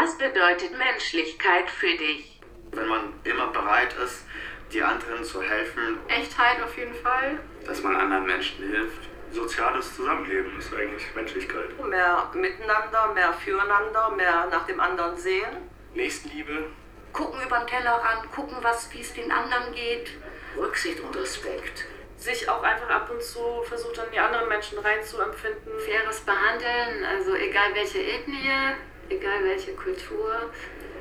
[0.00, 2.40] Was bedeutet Menschlichkeit für dich?
[2.70, 4.26] Wenn man immer bereit ist,
[4.72, 5.98] die anderen zu helfen.
[6.06, 7.40] Echtheit auf jeden Fall.
[7.66, 9.08] Dass man anderen Menschen hilft.
[9.32, 11.84] Soziales Zusammenleben ist eigentlich Menschlichkeit.
[11.88, 15.68] Mehr miteinander, mehr füreinander, mehr nach dem anderen sehen.
[15.94, 16.66] Nächstenliebe.
[17.12, 20.12] Gucken über den Tellerrand, gucken, was, wie es den anderen geht.
[20.56, 21.86] Rücksicht und Respekt.
[22.16, 25.72] Sich auch einfach ab und zu versucht, an die anderen Menschen reinzuempfinden.
[25.80, 28.76] Faires Behandeln, also egal welche Ethnie,
[29.08, 30.50] egal welche Kultur.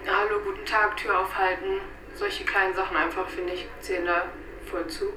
[0.07, 1.81] Hallo, guten Tag, Tür aufhalten.
[2.15, 4.25] Solche kleinen Sachen einfach, finde ich, zählen da
[4.69, 5.13] voll zu.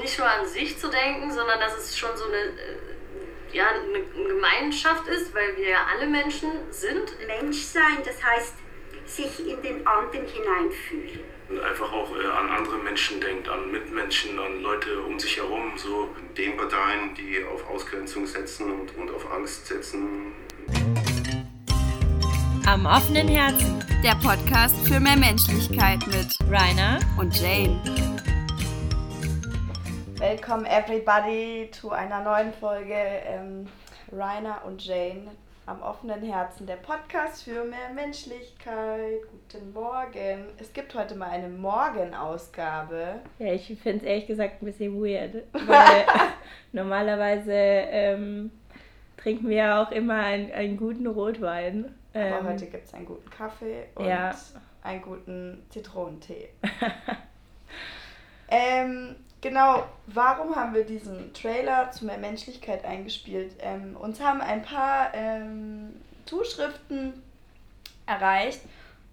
[0.00, 4.02] Nicht nur an sich zu denken, sondern dass es schon so eine, äh, ja, eine
[4.26, 7.14] Gemeinschaft ist, weil wir ja alle Menschen sind.
[7.26, 8.54] Menschsein, das heißt,
[9.06, 11.20] sich in den anderen hineinfühlen.
[11.48, 15.72] Und einfach auch äh, an andere Menschen denkt, an Mitmenschen, an Leute um sich herum.
[15.76, 16.14] So.
[16.36, 20.32] Den Parteien, die auf Ausgrenzung setzen und, und auf Angst setzen.
[22.66, 23.84] Am offenen Herzen.
[24.02, 27.76] Der Podcast für mehr Menschlichkeit mit Rainer und Jane.
[30.18, 33.66] Welcome everybody zu einer neuen Folge ähm,
[34.12, 35.30] Rainer und Jane
[35.66, 39.20] am offenen Herzen, der Podcast für mehr Menschlichkeit.
[39.30, 40.46] Guten Morgen.
[40.58, 43.20] Es gibt heute mal eine Morgenausgabe.
[43.38, 46.04] Ja, ich finde es ehrlich gesagt ein bisschen weird, weil
[46.72, 48.50] normalerweise ähm,
[49.16, 51.94] trinken wir ja auch immer einen, einen guten Rotwein.
[52.14, 54.34] Ähm, Aber heute gibt es einen guten Kaffee und ja.
[54.82, 56.48] einen guten Zitronentee.
[58.48, 63.54] ähm, genau, warum haben wir diesen Trailer zu mehr Menschlichkeit eingespielt?
[63.60, 67.22] Ähm, uns haben ein paar ähm, Zuschriften
[68.06, 68.60] erreicht,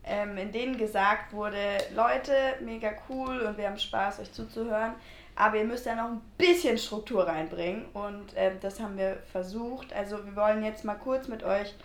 [0.03, 4.95] ähm, in denen gesagt wurde, Leute, mega cool und wir haben Spaß, euch zuzuhören.
[5.35, 9.93] Aber ihr müsst ja noch ein bisschen Struktur reinbringen und äh, das haben wir versucht.
[9.93, 11.75] Also wir wollen jetzt mal kurz mit euch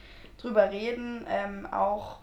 [0.43, 2.19] drüber reden, ähm, auch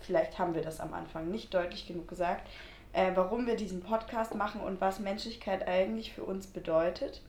[0.00, 2.48] vielleicht haben wir das am Anfang nicht deutlich genug gesagt,
[2.92, 7.22] äh, warum wir diesen Podcast machen und was Menschlichkeit eigentlich für uns bedeutet.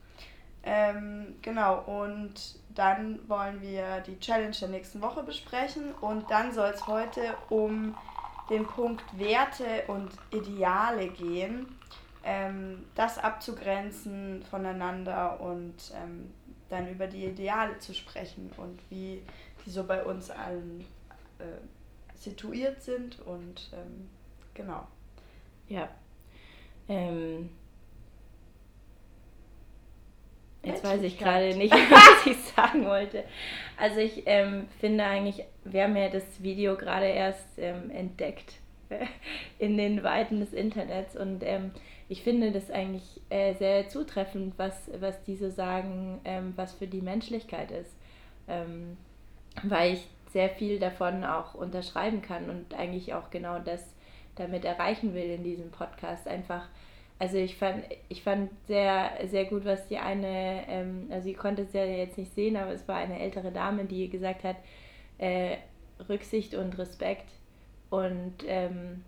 [0.62, 6.70] Ähm, genau, und dann wollen wir die Challenge der nächsten Woche besprechen und dann soll
[6.70, 7.94] es heute um
[8.50, 11.66] den Punkt Werte und Ideale gehen,
[12.24, 16.32] ähm, das abzugrenzen voneinander und ähm,
[16.70, 19.22] dann über die Ideale zu sprechen und wie
[19.64, 20.84] die so bei uns allen
[21.38, 21.44] äh,
[22.16, 24.08] situiert sind und ähm,
[24.54, 24.86] genau.
[25.68, 25.88] Ja.
[26.88, 27.50] Ähm,
[30.62, 33.24] jetzt weiß ich gerade nicht, was ich sagen wollte.
[33.76, 38.54] Also ich ähm, finde eigentlich, wir haben ja das Video gerade erst ähm, entdeckt
[39.58, 41.72] in den Weiten des Internets und ähm,
[42.08, 46.86] ich finde das eigentlich äh, sehr zutreffend, was, was die so sagen, ähm, was für
[46.86, 47.96] die Menschlichkeit ist.
[49.62, 53.94] Weil ich sehr viel davon auch unterschreiben kann und eigentlich auch genau das
[54.34, 56.26] damit erreichen will in diesem Podcast.
[56.26, 56.68] Einfach,
[57.18, 61.68] also ich fand, ich fand sehr, sehr gut, was die eine, ähm, also ihr konntet
[61.68, 64.56] es ja jetzt nicht sehen, aber es war eine ältere Dame, die gesagt hat,
[65.18, 65.56] äh,
[66.08, 67.30] Rücksicht und Respekt
[67.90, 69.04] und ähm,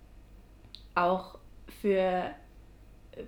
[0.95, 1.39] auch
[1.83, 2.31] für,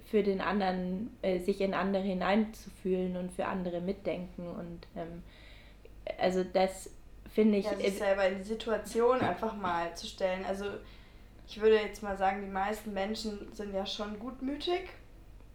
[0.05, 5.25] für den anderen, äh, sich in andere hineinzufühlen und für andere mitdenken und ähm,
[6.19, 6.91] also das
[7.33, 7.67] finde ich.
[7.67, 10.45] Ja, sich selber in die Situation einfach mal zu stellen.
[10.47, 10.67] Also
[11.47, 14.89] ich würde jetzt mal sagen, die meisten Menschen sind ja schon gutmütig.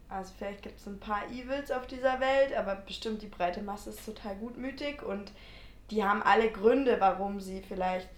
[0.08, 3.90] Also vielleicht gibt es ein paar Evils auf dieser Welt, aber bestimmt die breite Masse
[3.90, 5.32] ist total gutmütig und
[5.90, 8.08] die haben alle Gründe, warum sie vielleicht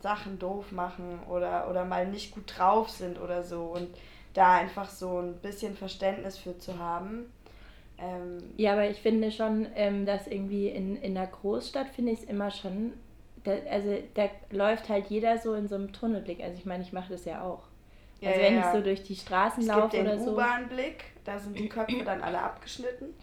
[0.00, 3.64] Sachen doof machen oder, oder mal nicht gut drauf sind oder so.
[3.64, 3.88] Und
[4.34, 7.32] da einfach so ein bisschen Verständnis für zu haben.
[7.98, 12.20] Ähm, ja, aber ich finde schon, ähm, dass irgendwie in, in der Großstadt finde ich
[12.20, 12.92] es immer schon
[13.46, 16.42] da, also da läuft halt jeder so in so einem Tunnelblick.
[16.42, 17.62] Also ich meine, ich mache das ja auch.
[18.20, 18.60] Ja, also wenn ja.
[18.60, 20.32] ich so durch die Straßen es laufe oder so.
[20.32, 23.14] U-Bahn-Blick, da sind die Köpfe dann alle abgeschnitten.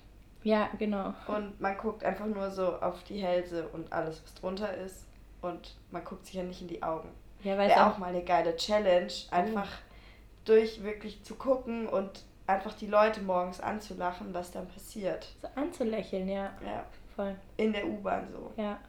[0.43, 1.13] Ja, genau.
[1.27, 5.05] Und man guckt einfach nur so auf die Hälse und alles, was drunter ist.
[5.41, 7.09] Und man guckt sich ja nicht in die Augen.
[7.43, 10.45] Ja, weil Wäre auch, auch mal eine geile Challenge, einfach uh.
[10.45, 15.27] durch wirklich zu gucken und einfach die Leute morgens anzulachen, was dann passiert.
[15.41, 16.51] So anzulächeln, ja.
[16.65, 16.85] Ja.
[17.15, 17.35] Voll.
[17.57, 18.51] In der U-Bahn so.
[18.61, 18.79] Ja.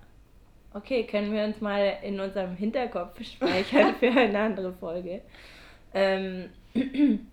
[0.77, 5.23] Okay, können wir uns mal in unserem Hinterkopf speichern für eine andere Folge.
[5.95, 6.51] Ähm,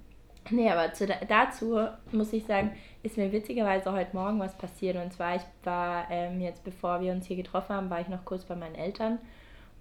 [0.52, 2.72] nee, aber zu, dazu muss ich sagen,
[3.02, 4.96] ist mir witzigerweise heute Morgen was passiert.
[4.96, 8.26] Und zwar, ich war ähm, jetzt, bevor wir uns hier getroffen haben, war ich noch
[8.26, 9.18] kurz bei meinen Eltern.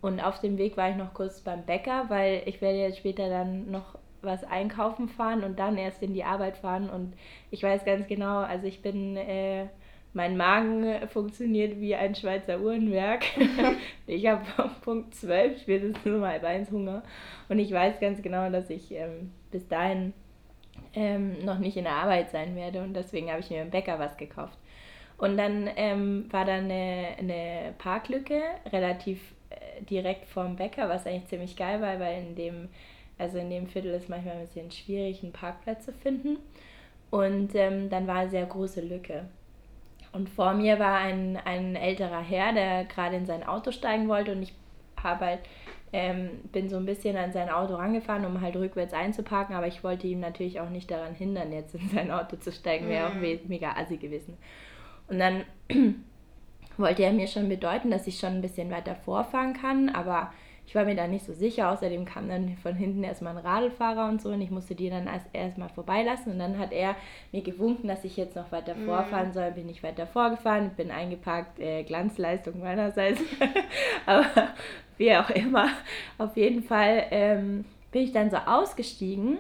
[0.01, 3.29] Und auf dem Weg war ich noch kurz beim Bäcker, weil ich werde jetzt später
[3.29, 6.89] dann noch was einkaufen fahren und dann erst in die Arbeit fahren.
[6.89, 7.13] Und
[7.51, 9.67] ich weiß ganz genau, also ich bin äh,
[10.13, 13.25] mein Magen funktioniert wie ein Schweizer Uhrenwerk.
[14.07, 14.45] ich habe
[14.83, 17.03] Punkt 12 spätestens um halb eins Hunger.
[17.49, 20.13] Und ich weiß ganz genau, dass ich ähm, bis dahin
[20.95, 22.83] ähm, noch nicht in der Arbeit sein werde.
[22.83, 24.59] Und deswegen habe ich mir im Bäcker was gekauft.
[25.17, 28.41] Und dann ähm, war da eine, eine Parklücke
[28.73, 29.21] relativ
[29.51, 32.69] äh, direkt vorm Bäcker, was eigentlich ziemlich geil war, weil in dem,
[33.19, 36.39] also in dem Viertel ist manchmal ein bisschen schwierig, einen Parkplatz zu finden.
[37.11, 39.27] Und ähm, dann war eine sehr große Lücke.
[40.13, 44.33] Und vor mir war ein, ein älterer Herr, der gerade in sein Auto steigen wollte
[44.33, 44.53] und ich
[45.01, 45.41] habe halt,
[45.93, 49.83] ähm, bin so ein bisschen an sein Auto rangefahren, um halt rückwärts einzuparken, aber ich
[49.83, 53.15] wollte ihm natürlich auch nicht daran hindern, jetzt in sein Auto zu steigen, wäre auch
[53.15, 53.41] Mhm.
[53.49, 54.37] mega assi gewesen.
[55.09, 55.45] Und dann
[56.77, 60.33] wollte er mir schon bedeuten, dass ich schon ein bisschen weiter vorfahren kann, aber
[60.67, 61.71] ich war mir da nicht so sicher.
[61.71, 65.07] Außerdem kam dann von hinten erstmal ein Radlfahrer und so und ich musste die dann
[65.07, 66.33] erst erstmal vorbeilassen.
[66.33, 66.95] Und dann hat er
[67.33, 68.85] mir gewunken, dass ich jetzt noch weiter Mhm.
[68.85, 69.51] vorfahren soll.
[69.51, 73.21] Bin ich weiter vorgefahren, bin eingeparkt, äh, Glanzleistung meinerseits.
[74.07, 74.27] aber
[74.97, 75.69] wie auch immer,
[76.19, 79.39] auf jeden Fall ähm, bin ich dann so ausgestiegen.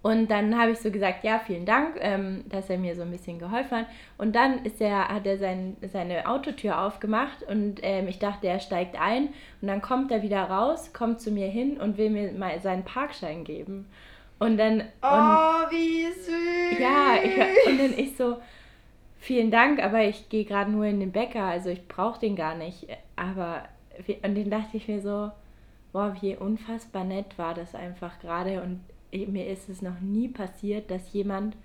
[0.00, 3.10] Und dann habe ich so gesagt, ja, vielen Dank, ähm, dass er mir so ein
[3.10, 3.86] bisschen geholfen hat.
[4.16, 8.60] Und dann ist er, hat er sein, seine Autotür aufgemacht und ähm, ich dachte, er
[8.60, 9.30] steigt ein.
[9.60, 12.84] Und dann kommt er wieder raus, kommt zu mir hin und will mir mal seinen
[12.84, 13.86] Parkschein geben.
[14.38, 14.82] Und dann.
[15.02, 16.78] Oh, und, wie süß.
[16.78, 18.36] ja, ich, und dann ich so,
[19.18, 22.54] vielen Dank, aber ich gehe gerade nur in den Bäcker, also ich brauche den gar
[22.54, 22.86] nicht.
[23.16, 23.64] Aber,
[24.06, 25.32] und dann dachte ich mir so,
[25.92, 28.62] boah, wie unfassbar nett war das einfach gerade.
[28.62, 28.80] Und
[29.12, 31.56] mir ist es noch nie passiert, dass jemand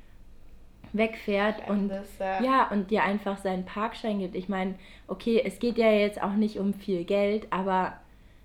[0.94, 4.36] wegfährt und Das, äh, ja, und dir einfach seinen Parkschein gibt.
[4.36, 4.76] Ich meine,
[5.08, 7.94] okay, es geht ja jetzt auch nicht um viel Geld, aber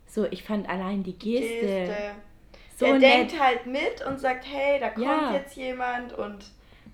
[0.07, 1.95] so, ich fand allein die Geste, Geste.
[2.77, 3.03] so er nett.
[3.03, 5.33] denkt halt mit und sagt, hey, da kommt Ja.
[5.35, 6.39] jetzt jemand und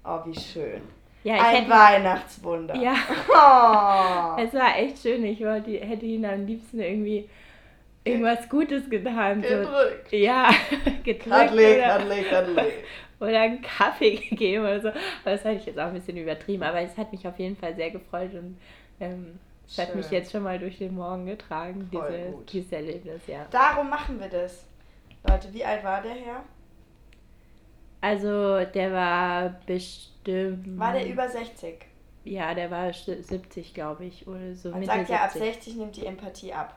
[0.05, 0.81] oh, wie schön.
[1.23, 2.75] Ja, Ein hätte- Weihnachtswunder.
[2.77, 2.95] Ja.
[3.29, 4.41] Oh.
[4.43, 5.25] Es war echt schön.
[5.25, 7.29] Ich wollte, hätte ihn am liebsten irgendwie
[8.05, 9.43] irgendwas Gutes getan.
[9.43, 10.13] So, Gedrückt.
[10.13, 10.51] ja,
[11.05, 11.29] gedrückt.
[11.29, 12.63] Kadli, oder, kadli, kadli.
[13.21, 14.89] oder einen Kaffee gegeben oder so.
[14.89, 16.63] Aber das hatte ich jetzt auch ein bisschen übertrieben.
[16.63, 18.59] Aber es hat mich auf jeden Fall sehr gefreut und
[19.01, 23.47] ähm, es hat mich jetzt schon mal durch den Morgen getragen, diese, dieses Erlebnis, ja.
[23.51, 24.67] Darum machen wir das.
[25.27, 26.43] Leute, wie alt war der Herr?
[28.03, 30.79] Also der war bestimmt.
[30.79, 31.87] War der über 60?
[32.25, 34.27] Ja, der war st- 70, glaube ich.
[34.29, 35.55] Oder so Man Mitte sagt ja, ab 70.
[35.55, 36.77] 60 nimmt die Empathie ab.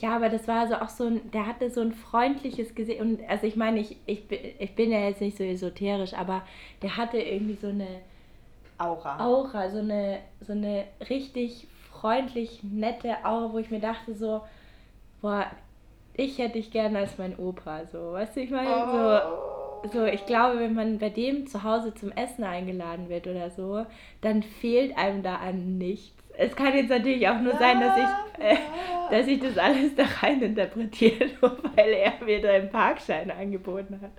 [0.00, 3.00] Ja, aber das war also auch so ein, der hatte so ein freundliches Gesicht.
[3.00, 6.42] Und also ich meine, ich, ich, bin- ich bin ja jetzt nicht so esoterisch, aber
[6.82, 7.86] der hatte irgendwie so eine
[8.78, 9.18] Aura.
[9.20, 14.42] Aura, so eine, so eine richtig freundlich, nette Aura, wo ich mir dachte so,
[15.22, 15.46] boah,
[16.14, 20.26] ich hätte dich gerne als mein Opa, so, weißt du, ich meine, so, so, ich
[20.26, 23.86] glaube, wenn man bei dem zu Hause zum Essen eingeladen wird oder so,
[24.20, 26.17] dann fehlt einem da an nichts.
[26.40, 28.56] Es kann jetzt natürlich auch nur sein, dass ich, äh,
[29.10, 33.98] dass ich das alles da rein interpretiere, nur weil er mir da einen Parkschein angeboten
[34.00, 34.12] hat.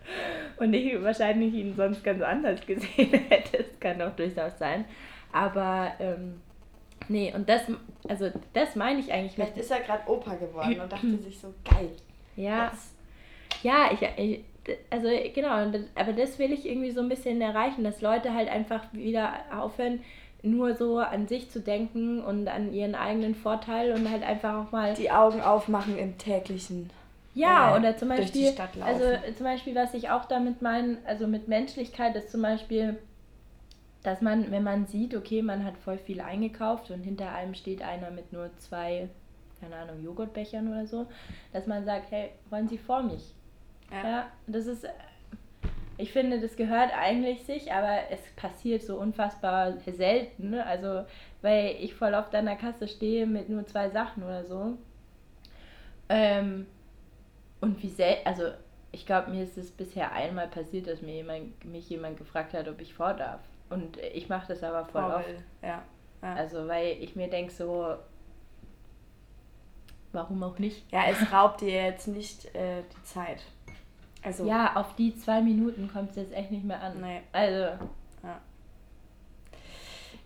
[0.57, 3.59] Und ich wahrscheinlich ihn sonst ganz anders gesehen hätte.
[3.59, 4.83] Das kann auch durchaus sein.
[5.31, 6.41] Aber ähm,
[7.07, 7.61] nee, und das,
[8.09, 9.63] also das meine ich eigentlich Vielleicht mit.
[9.63, 11.89] ist er gerade Opa geworden und dachte sich so, geil.
[12.35, 12.73] Ja,
[13.63, 14.43] ja, ich, ich
[14.89, 18.83] also genau, aber das will ich irgendwie so ein bisschen erreichen, dass Leute halt einfach
[18.91, 20.01] wieder aufhören,
[20.41, 24.71] nur so an sich zu denken und an ihren eigenen Vorteil und halt einfach auch
[24.71, 26.89] mal Die Augen aufmachen im täglichen.
[27.33, 31.27] ja, äh, oder zum Beispiel, also äh, zum Beispiel, was ich auch damit meine, also
[31.27, 32.97] mit Menschlichkeit ist zum Beispiel,
[34.03, 37.81] dass man, wenn man sieht, okay, man hat voll viel eingekauft und hinter einem steht
[37.81, 39.09] einer mit nur zwei,
[39.59, 41.05] keine Ahnung, Joghurtbechern oder so,
[41.51, 43.33] dass man sagt, hey, wollen Sie vor mich?
[43.91, 44.85] Ja, das ist,
[45.99, 50.51] ich finde, das gehört eigentlich sich, aber es passiert so unfassbar selten.
[50.51, 50.65] Ne?
[50.65, 51.05] Also,
[51.41, 54.77] weil ich voll oft an der Kasse stehe mit nur zwei Sachen oder so.
[56.07, 56.67] Ähm,
[57.59, 58.43] und wie selten, also
[58.93, 62.69] ich glaube, mir ist es bisher einmal passiert, dass mir jemand, mich jemand gefragt hat,
[62.69, 63.41] ob ich vor darf.
[63.69, 65.43] Und ich mache das aber voll Vor oft.
[65.61, 65.83] ja,
[66.21, 66.33] ja.
[66.33, 67.95] Also, weil ich mir denke so,
[70.13, 70.89] warum auch nicht?
[70.93, 73.43] Ja, es raubt dir jetzt nicht äh, die Zeit.
[74.21, 76.99] Also, Ja, auf die zwei Minuten kommt es jetzt echt nicht mehr an.
[77.01, 77.21] Nee.
[77.31, 77.77] Also,
[78.23, 78.41] Ja,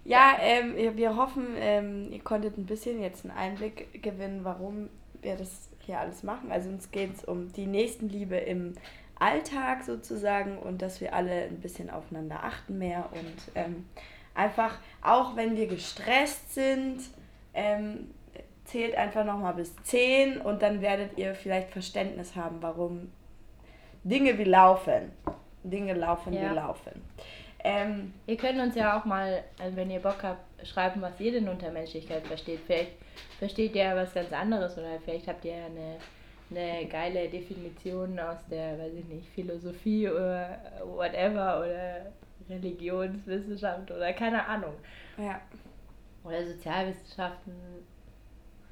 [0.04, 4.90] ja ähm, wir- hoffen, ähm, ihr konntet ein bisschen jetzt einen Einblick gewinnen, warum
[5.22, 6.52] wir das hier alles machen.
[6.52, 8.74] Also uns geht es um die Nächstenliebe im
[9.20, 13.86] Alltag sozusagen und dass wir alle ein bisschen aufeinander achten mehr und ähm,
[14.34, 17.00] einfach, auch wenn wir gestresst sind,
[17.54, 18.10] ähm,
[18.66, 23.12] zählt einfach nochmal bis 10 und dann werdet ihr vielleicht Verständnis haben, warum
[24.04, 25.12] Dinge wie laufen.
[25.64, 26.52] Dinge laufen Ja.
[26.52, 27.02] wie laufen.
[27.66, 31.32] Ähm, ihr könnt uns ja auch mal, also wenn ihr Bock habt, schreiben, was ihr
[31.32, 32.60] denn unter Menschlichkeit versteht.
[32.66, 32.92] Vielleicht
[33.40, 35.98] versteht ihr ja was ganz anderes oder vielleicht habt ihr ja eine,
[36.52, 42.12] eine geile Definition aus der, weiß ich nicht, Philosophie oder whatever oder
[42.50, 44.74] Religionswissenschaft oder keine Ahnung.
[45.18, 45.40] Ja.
[46.26, 47.54] Oder Sozialwissenschaften.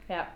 [0.09, 0.27] Ja.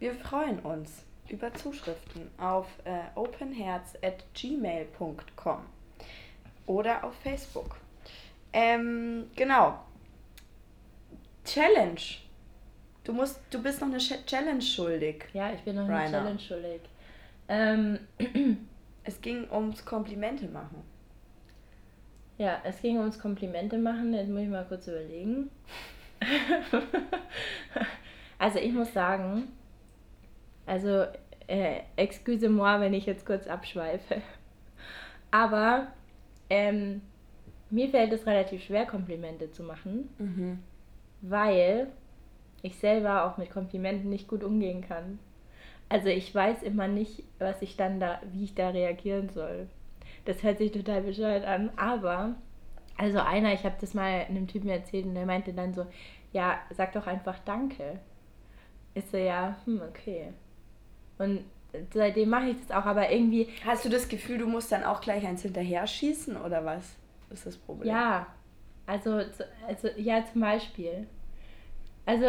[0.00, 5.60] Wir freuen uns über Zuschriften auf äh, openherz.gmail.com
[6.66, 7.76] oder auf Facebook.
[8.52, 9.80] Ähm, genau.
[11.44, 12.00] Challenge.
[13.04, 15.24] Du musst, du bist noch eine Challenge schuldig.
[15.32, 16.20] Ja, ich bin noch Rainer.
[16.20, 16.80] eine Challenge schuldig.
[17.48, 17.98] Ähm,
[19.04, 20.82] es ging ums Komplimente machen.
[22.38, 24.14] Ja, es ging ums Komplimente machen.
[24.14, 25.50] Jetzt muss ich mal kurz überlegen.
[28.38, 29.48] also ich muss sagen,
[30.66, 31.04] also
[31.46, 34.22] äh, excuse-moi, wenn ich jetzt kurz abschweife.
[35.30, 35.88] Aber
[36.50, 37.02] ähm,
[37.70, 40.58] mir fällt es relativ schwer, Komplimente zu machen, mhm.
[41.22, 41.88] weil
[42.62, 45.18] ich selber auch mit Komplimenten nicht gut umgehen kann.
[45.88, 49.68] Also ich weiß immer nicht, was ich dann da, wie ich da reagieren soll.
[50.24, 52.36] Das hört sich total bescheuert an, aber
[52.96, 55.86] also einer, ich habe das mal einem Typen erzählt und der meinte dann so,
[56.32, 57.98] ja, sag doch einfach Danke.
[58.94, 60.32] Ist so, ja, hm, okay.
[61.22, 61.44] Und
[61.94, 63.48] seitdem mache ich das auch, aber irgendwie.
[63.64, 66.96] Hast du das Gefühl, du musst dann auch gleich eins hinterher schießen oder was?
[67.30, 67.88] Ist das Problem?
[67.88, 68.26] Ja,
[68.86, 69.22] also,
[69.66, 71.06] also ja, zum Beispiel.
[72.04, 72.26] Also.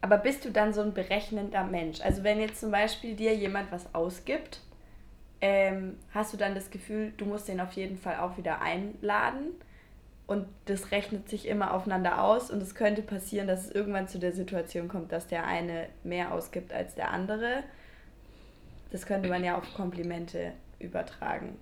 [0.00, 2.02] Aber bist du dann so ein berechnender Mensch?
[2.02, 4.60] Also wenn jetzt zum Beispiel dir jemand was ausgibt,
[5.40, 9.54] ähm, hast du dann das Gefühl, du musst den auf jeden Fall auch wieder einladen
[10.26, 14.18] und das rechnet sich immer aufeinander aus und es könnte passieren, dass es irgendwann zu
[14.18, 17.62] der Situation kommt, dass der eine mehr ausgibt als der andere.
[18.90, 21.56] Das könnte man ja auf Komplimente übertragen.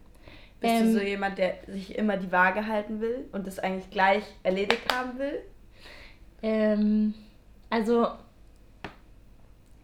[0.60, 3.90] Bist ähm, du so jemand, der sich immer die Waage halten will und das eigentlich
[3.90, 5.40] gleich erledigt haben will?
[6.42, 7.14] Ähm,
[7.68, 8.06] also,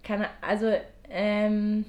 [0.05, 0.73] kann, also,
[1.11, 1.85] ähm,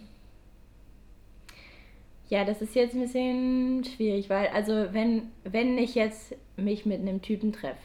[2.29, 7.01] ja, das ist jetzt ein bisschen schwierig, weil, also, wenn, wenn ich jetzt mich mit
[7.01, 7.77] einem Typen treffe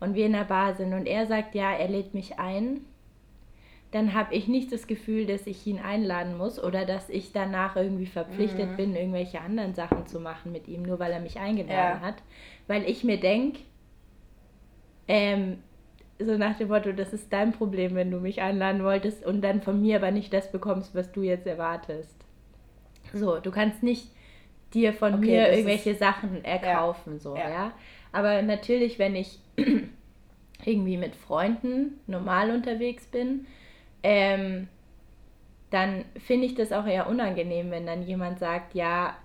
[0.00, 2.80] und wir in der Bar sind und er sagt, ja, er lädt mich ein,
[3.90, 7.76] dann habe ich nicht das Gefühl, dass ich ihn einladen muss oder dass ich danach
[7.76, 8.76] irgendwie verpflichtet mhm.
[8.76, 12.00] bin, irgendwelche anderen Sachen zu machen mit ihm, nur weil er mich eingeladen ja.
[12.00, 12.16] hat.
[12.66, 13.60] Weil ich mir denke,
[15.06, 15.58] ähm,
[16.18, 19.62] so nach dem Motto, das ist dein Problem, wenn du mich einladen wolltest und dann
[19.62, 22.23] von mir aber nicht das bekommst, was du jetzt erwartest.
[23.14, 24.08] So, du kannst nicht
[24.72, 27.18] dir von okay, mir irgendwelche Sachen erkaufen, ja.
[27.18, 27.48] so, ja.
[27.48, 27.72] ja.
[28.12, 29.38] Aber natürlich, wenn ich
[30.64, 33.46] irgendwie mit Freunden normal unterwegs bin,
[34.02, 34.68] ähm,
[35.70, 39.16] dann finde ich das auch eher unangenehm, wenn dann jemand sagt, ja,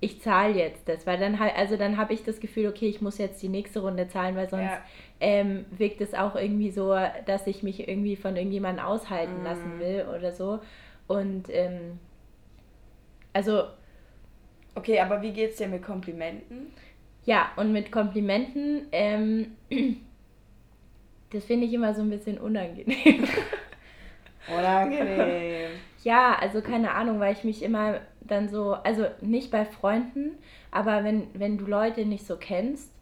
[0.00, 3.00] ich zahle jetzt das, weil dann halt, also dann habe ich das Gefühl, okay, ich
[3.00, 4.80] muss jetzt die nächste Runde zahlen, weil sonst ja.
[5.20, 6.96] ähm, wirkt es auch irgendwie so,
[7.26, 9.44] dass ich mich irgendwie von irgendjemandem aushalten mm.
[9.44, 10.60] lassen will oder so.
[11.08, 11.98] Und ähm,
[13.32, 13.64] also
[14.78, 16.72] Okay, aber wie geht's dir mit Komplimenten?
[17.24, 19.56] Ja, und mit Komplimenten, ähm,
[21.30, 23.24] das finde ich immer so ein bisschen unangenehm.
[24.48, 25.72] unangenehm.
[26.04, 30.38] ja, also keine Ahnung, weil ich mich immer dann so, also nicht bei Freunden,
[30.70, 32.92] aber wenn, wenn du Leute nicht so kennst,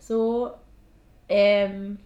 [0.00, 0.50] so,
[1.28, 2.00] ähm,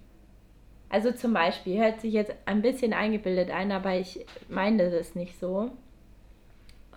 [0.90, 5.40] also zum Beispiel, hört sich jetzt ein bisschen eingebildet ein, aber ich meine das nicht
[5.40, 5.70] so.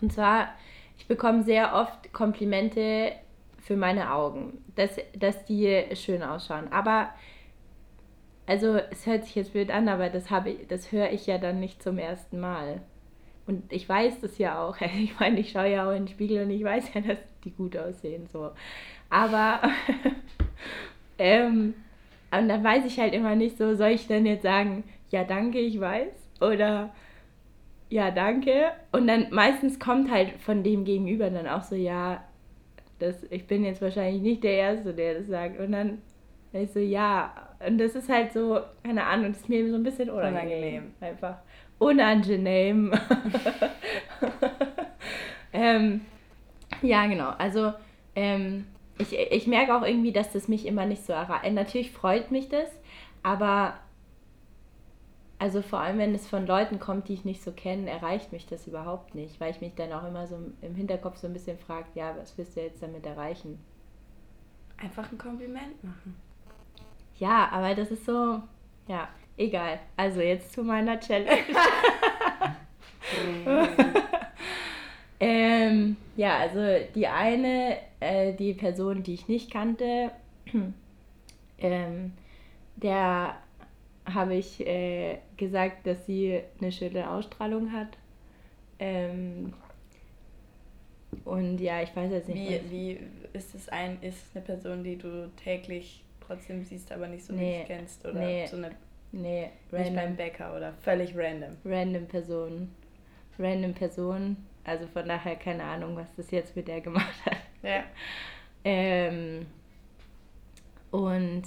[0.01, 0.49] Und zwar,
[0.97, 3.13] ich bekomme sehr oft Komplimente
[3.59, 6.71] für meine Augen, dass, dass die schön ausschauen.
[6.71, 7.09] Aber,
[8.45, 10.25] also es hört sich jetzt blöd an, aber das,
[10.69, 12.81] das höre ich ja dann nicht zum ersten Mal.
[13.45, 14.77] Und ich weiß das ja auch.
[14.81, 17.51] Ich meine, ich schaue ja auch in den Spiegel und ich weiß ja, dass die
[17.51, 18.27] gut aussehen.
[18.31, 18.51] So.
[19.09, 19.61] Aber
[21.17, 21.73] ähm,
[22.31, 25.59] und dann weiß ich halt immer nicht so, soll ich denn jetzt sagen, ja danke,
[25.59, 26.11] ich weiß?
[26.41, 26.93] Oder
[27.89, 28.71] ja, danke.
[28.91, 32.23] Und dann meistens kommt halt von dem Gegenüber dann auch so, ja,
[32.99, 35.59] das, ich bin jetzt wahrscheinlich nicht der Erste, der das sagt.
[35.59, 35.99] Und dann
[36.53, 37.33] ich so, ja.
[37.65, 40.47] Und das ist halt so, keine Ahnung, das ist mir so ein bisschen unangenehm.
[40.47, 40.93] unangenehm.
[40.99, 41.37] Einfach
[41.79, 42.93] unangenehm.
[45.53, 46.01] ähm,
[46.81, 47.29] ja, genau.
[47.37, 47.73] Also,
[48.15, 48.65] ähm,
[48.99, 51.53] ich, ich merke auch irgendwie, dass das mich immer nicht so erreicht.
[51.53, 52.69] Natürlich freut mich das,
[53.23, 53.75] aber
[55.39, 58.47] also vor allem, wenn es von Leuten kommt, die ich nicht so kenne, erreicht mich
[58.47, 61.59] das überhaupt nicht, weil ich mich dann auch immer so im Hinterkopf so ein bisschen
[61.59, 63.59] frage, ja, was willst du jetzt damit erreichen?
[64.77, 66.15] Einfach ein Kompliment machen.
[67.17, 68.41] Ja, aber das ist so,
[68.87, 69.79] ja, egal.
[69.95, 71.39] Also jetzt zu meiner Challenge.
[75.19, 76.59] ähm, Ja, also
[76.95, 80.11] die eine, äh, die Person, die ich nicht kannte,
[81.59, 82.13] ähm,
[82.75, 83.35] der
[84.13, 87.97] habe ich äh, gesagt, dass sie eine schöne Ausstrahlung hat.
[88.79, 89.53] Ähm,
[91.25, 92.69] und ja, ich weiß jetzt nicht.
[92.69, 92.99] Wie, wie
[93.33, 97.33] ist es ein, ist es eine Person, die du täglich trotzdem siehst, aber nicht so
[97.33, 98.05] Nee, richtig kennst?
[98.05, 98.71] Oder nee, so eine
[99.11, 101.55] nee, nicht beim Bäcker oder völlig random.
[101.65, 102.69] Random Person.
[103.39, 104.37] Random Person.
[104.63, 107.37] Also von daher keine Ahnung, was das jetzt mit der gemacht hat.
[107.63, 107.83] Ja.
[108.63, 109.45] Ähm,
[110.91, 111.43] und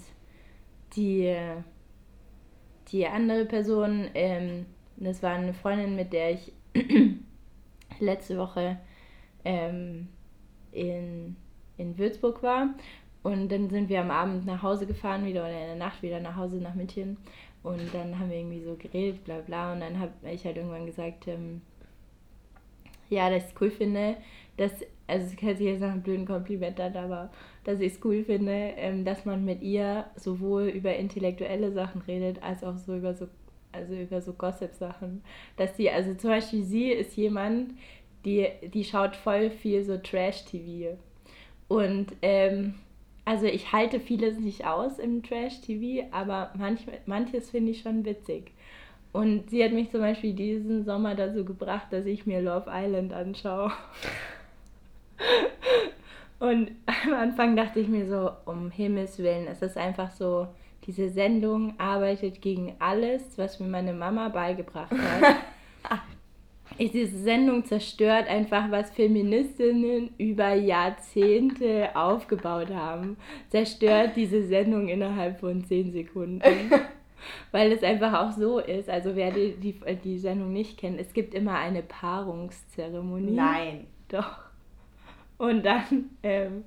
[0.97, 1.35] die,
[2.93, 4.67] die andere Person, ähm,
[4.97, 6.53] das war eine Freundin, mit der ich
[8.01, 8.79] letzte Woche
[9.45, 10.09] ähm,
[10.73, 11.37] in,
[11.77, 12.75] in Würzburg war.
[13.23, 16.21] Und dann sind wir am Abend nach Hause gefahren wieder oder in der Nacht wieder
[16.21, 17.19] nach Hause nach München.
[17.63, 19.73] Und dann haben wir irgendwie so geredet, bla bla.
[19.73, 21.61] Und dann habe ich halt irgendwann gesagt, ähm,
[23.11, 24.17] ja, dass ich es cool finde,
[24.57, 24.73] dass,
[25.11, 27.31] also es hört sich jetzt nach einem blöden Kompliment an, aber
[27.64, 32.43] dass ich es cool finde, ähm, dass man mit ihr sowohl über intellektuelle Sachen redet,
[32.43, 33.29] als auch so über so,
[33.73, 35.23] also über so Gossip-Sachen.
[35.57, 37.75] Dass die, also zum Beispiel sie ist jemand,
[38.25, 40.97] die, die schaut voll viel so Trash-TV.
[41.69, 42.75] Und ähm,
[43.25, 48.52] also ich halte vieles nicht aus im Trash-TV, aber manch, manches finde ich schon witzig.
[49.12, 53.12] Und sie hat mich zum Beispiel diesen Sommer dazu gebracht, dass ich mir Love Island
[53.12, 53.73] anschaue.
[56.39, 60.49] Und am Anfang dachte ich mir so, um Himmels Willen, es ist einfach so,
[60.87, 65.37] diese Sendung arbeitet gegen alles, was mir meine Mama beigebracht hat.
[66.79, 73.19] diese Sendung zerstört einfach, was Feministinnen über Jahrzehnte aufgebaut haben.
[73.50, 76.43] Zerstört diese Sendung innerhalb von zehn Sekunden.
[77.53, 81.12] Weil es einfach auch so ist, also wer die, die, die Sendung nicht kennt, es
[81.12, 83.33] gibt immer eine Paarungszeremonie.
[83.33, 83.87] Nein.
[84.09, 84.50] Doch.
[85.41, 86.65] Und dann, ähm,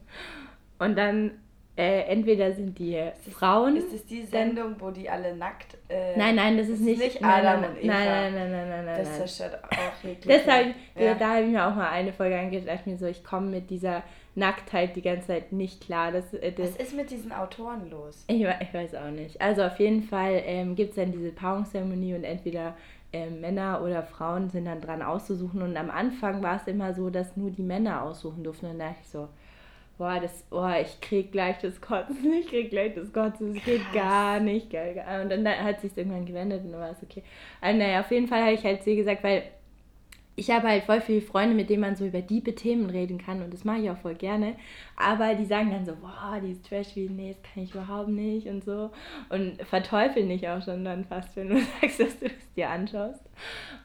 [0.80, 1.32] und dann
[1.78, 3.00] äh, entweder sind die
[3.32, 3.78] Frauen.
[3.78, 5.78] Ist es die Sendung, wo die alle nackt.
[5.90, 7.94] Äh, Nein, nein, das ist nicht- nicht nein, Adam nein, und Eva.
[7.94, 10.38] nein, nein, nein, nein, nein, nein, Das zerstört auch wirklich.
[10.38, 11.14] Das hab ich, Ja.
[11.16, 14.04] Da habe ich mir auch mal eine Folge angedacht, mir so, ich komme mit dieser
[14.36, 16.12] Nacktheit die ganze Zeit nicht klar.
[16.12, 18.24] Das, äh, das, Was ist mit diesen Autoren los?
[18.28, 19.40] ich, ich weiß auch nicht.
[19.42, 22.76] Also auf jeden Fall ähm, gibt es dann diese Paarungszeremonie und entweder
[23.14, 25.62] ähm, Männer oder Frauen sind dann dran auszusuchen.
[25.62, 28.66] Und am Anfang war es immer so, dass nur die Männer aussuchen durften.
[28.66, 29.30] Und da dachte ich so,
[29.98, 33.94] boah, das, boah, ich krieg gleich das Kotzen, ich krieg gleich das Kotzen, das geht
[33.94, 34.70] gar nicht.
[34.70, 35.04] Geil.
[35.22, 37.24] Und dann hat sich irgendwann gewendet und dann war es okay.
[37.62, 39.44] Also naja, auf jeden Fall habe ich halt sie gesagt, weil
[40.36, 43.42] ich habe halt voll viele Freunde, mit denen man so über diebe Themen reden kann
[43.44, 44.56] und das mache ich auch voll gerne.
[44.96, 48.48] Aber die sagen dann so, boah, dieses trash wie nee, das kann ich überhaupt nicht
[48.48, 48.92] und so.
[49.30, 53.24] Und verteufeln dich auch schon dann fast, wenn du sagst, dass du es dir anschaust.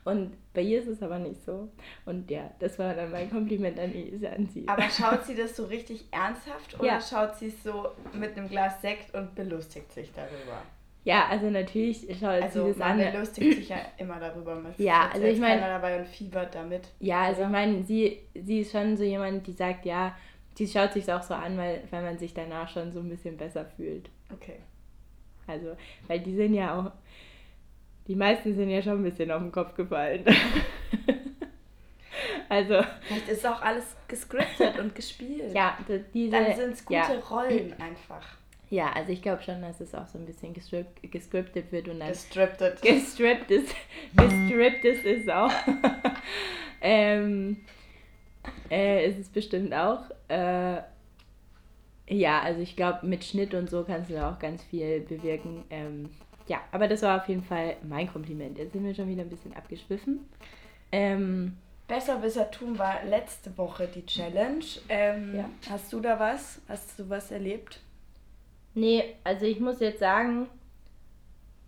[0.04, 1.68] Und bei ihr ist es aber nicht so.
[2.06, 3.92] Und ja, das war dann mein Kompliment an,
[4.34, 4.66] an sie.
[4.68, 7.00] Aber schaut sie das so richtig ernsthaft oder Ja.
[7.00, 10.62] schaut sie es so mit einem Glas Sekt und belustigt sich darüber?
[11.04, 12.98] Ja, also natürlich schaut Also sie das an.
[12.98, 14.54] belustigt sich ja immer darüber.
[14.56, 16.88] Man Ja, also ich mein- keiner dabei und fiebert damit.
[17.00, 20.14] Ja, also ich meine, sie, sie ist schon so jemand, die sagt, ja,
[20.54, 23.37] sie schaut sich auch so an, weil, weil man sich danach schon so ein bisschen
[23.37, 24.11] besser fühlt.
[24.32, 24.56] Okay.
[25.46, 25.76] Also,
[26.08, 26.90] weil die sind ja auch,
[28.06, 30.24] die meisten sind ja schon ein bisschen auf den Kopf gefallen.
[32.48, 35.54] also, Vielleicht ist auch alles gescriptet und gespielt.
[35.54, 35.78] ja,
[36.12, 36.32] diese.
[36.32, 37.06] Dann sind es gute ja.
[37.30, 38.26] Rollen einfach.
[38.70, 42.00] Ja, also ich glaube schon, dass es auch so ein bisschen gestrip gescriptet wird und
[42.00, 42.09] dann.
[42.09, 42.83] Gestriptet.
[42.83, 43.74] Gestrippt ist.
[44.14, 45.50] Gestrippt ist es auch.
[46.83, 47.59] ähm,
[48.70, 50.02] äh, ist es bestimmt auch.
[50.28, 50.83] Äh,
[52.11, 55.64] ja, also ich glaube, mit Schnitt und so kannst du da auch ganz viel bewirken.
[55.70, 56.11] Ähm,
[56.46, 58.59] ja, aber das war auf jeden Fall mein Kompliment.
[58.59, 60.26] Jetzt sind wir schon wieder ein bisschen abgeschwiffen.
[60.92, 64.64] Ähm, Besserwissertum war letzte Woche die Challenge.
[64.88, 65.50] Ähm, Ja.
[65.70, 66.61] Hast du da was?
[66.68, 67.81] Hast du was erlebt?
[68.78, 70.48] Nee, also ich muss jetzt sagen,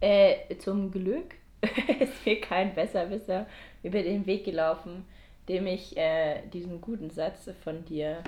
[0.00, 1.34] äh, zum Glück
[2.00, 3.46] ist mir kein Besserwisser
[3.82, 5.04] über den Weg gelaufen,
[5.48, 8.22] dem ich äh, diesen guten Satz von dir,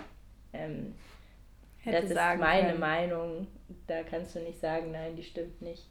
[0.52, 0.94] ähm,
[1.78, 2.80] Hätte das ist meine können.
[2.80, 3.46] Meinung,
[3.86, 5.88] da kannst du nicht sagen, nein, die stimmt nicht.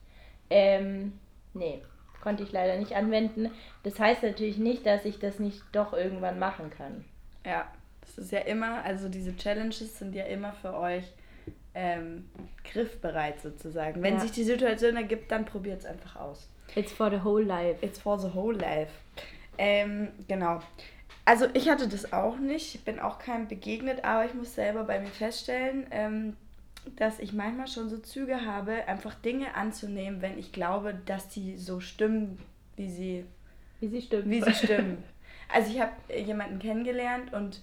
[0.49, 1.13] Ähm,
[1.53, 1.81] nee,
[2.21, 3.51] konnte ich leider nicht anwenden.
[3.83, 7.05] Das heißt natürlich nicht, dass ich das nicht doch irgendwann machen kann.
[7.45, 11.05] Ja, das ist ja immer, also diese Challenges sind ja immer für euch
[11.73, 12.29] ähm,
[12.71, 14.01] griffbereit sozusagen.
[14.03, 14.19] Wenn Ja.
[14.21, 16.47] sich die Situation ergibt, dann probiert es einfach aus.
[16.75, 17.85] It's for the whole life.
[17.85, 18.91] It's for the whole life.
[19.57, 20.61] Ähm, genau.
[21.25, 24.83] Also ich hatte das auch nicht, ich bin auch keinem begegnet, aber ich muss selber
[24.85, 26.35] bei mir feststellen, ähm,
[26.95, 31.57] dass ich manchmal schon so Züge habe, einfach Dinge anzunehmen, wenn ich glaube, dass die
[31.57, 32.39] so stimmen,
[32.75, 33.25] wie sie
[33.79, 34.29] Wie sie stimmt.
[34.29, 35.03] wie sie stimmen.
[35.53, 37.61] Also ich habe jemanden kennengelernt und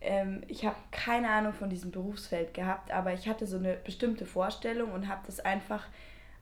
[0.00, 4.26] ähm, ich habe keine Ahnung von diesem Berufsfeld gehabt, aber ich hatte so eine bestimmte
[4.26, 5.86] Vorstellung und habe das einfach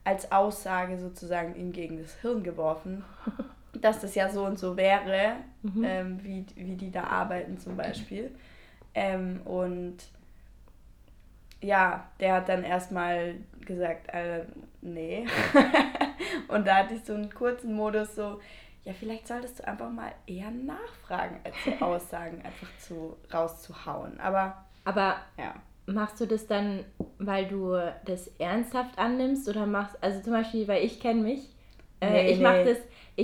[0.03, 3.03] als Aussage sozusagen ihm gegen das Hirn geworfen,
[3.73, 5.83] dass das ja so und so wäre, mhm.
[5.83, 8.31] ähm, wie, wie die da arbeiten zum Beispiel.
[8.93, 9.97] Ähm, und
[11.61, 14.45] ja, der hat dann erstmal gesagt, äh,
[14.81, 15.25] nee.
[16.47, 18.39] und da hatte ich so einen kurzen Modus so,
[18.83, 24.19] ja, vielleicht solltest du einfach mal eher nachfragen, als so Aussagen einfach zu rauszuhauen.
[24.19, 25.55] Aber, aber ja.
[25.85, 26.85] machst du das dann,
[27.17, 31.49] weil du das ernsthaft annimmst oder machst, also zum Beispiel, weil ich kenne mich,
[31.99, 32.43] äh, nee, ich nee.
[32.43, 32.77] mache das,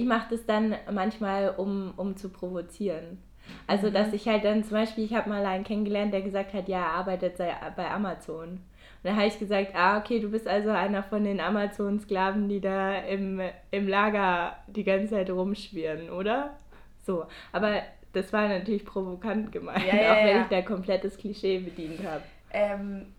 [0.06, 3.20] mach das dann manchmal, um, um zu provozieren.
[3.68, 3.94] Also, mhm.
[3.94, 6.80] dass ich halt dann zum Beispiel, ich habe mal einen kennengelernt, der gesagt hat, ja,
[6.80, 8.60] er arbeitet bei Amazon.
[9.04, 13.00] Dann habe ich gesagt, ah, okay, du bist also einer von den Amazon-Sklaven, die da
[13.00, 16.58] im, im Lager die ganze Zeit rumschwirren, oder?
[17.06, 17.82] So, aber
[18.14, 20.42] das war natürlich provokant gemeint, ja, ja, auch wenn ja.
[20.44, 22.24] ich da komplettes Klischee bedient habe.
[22.52, 23.14] Ähm,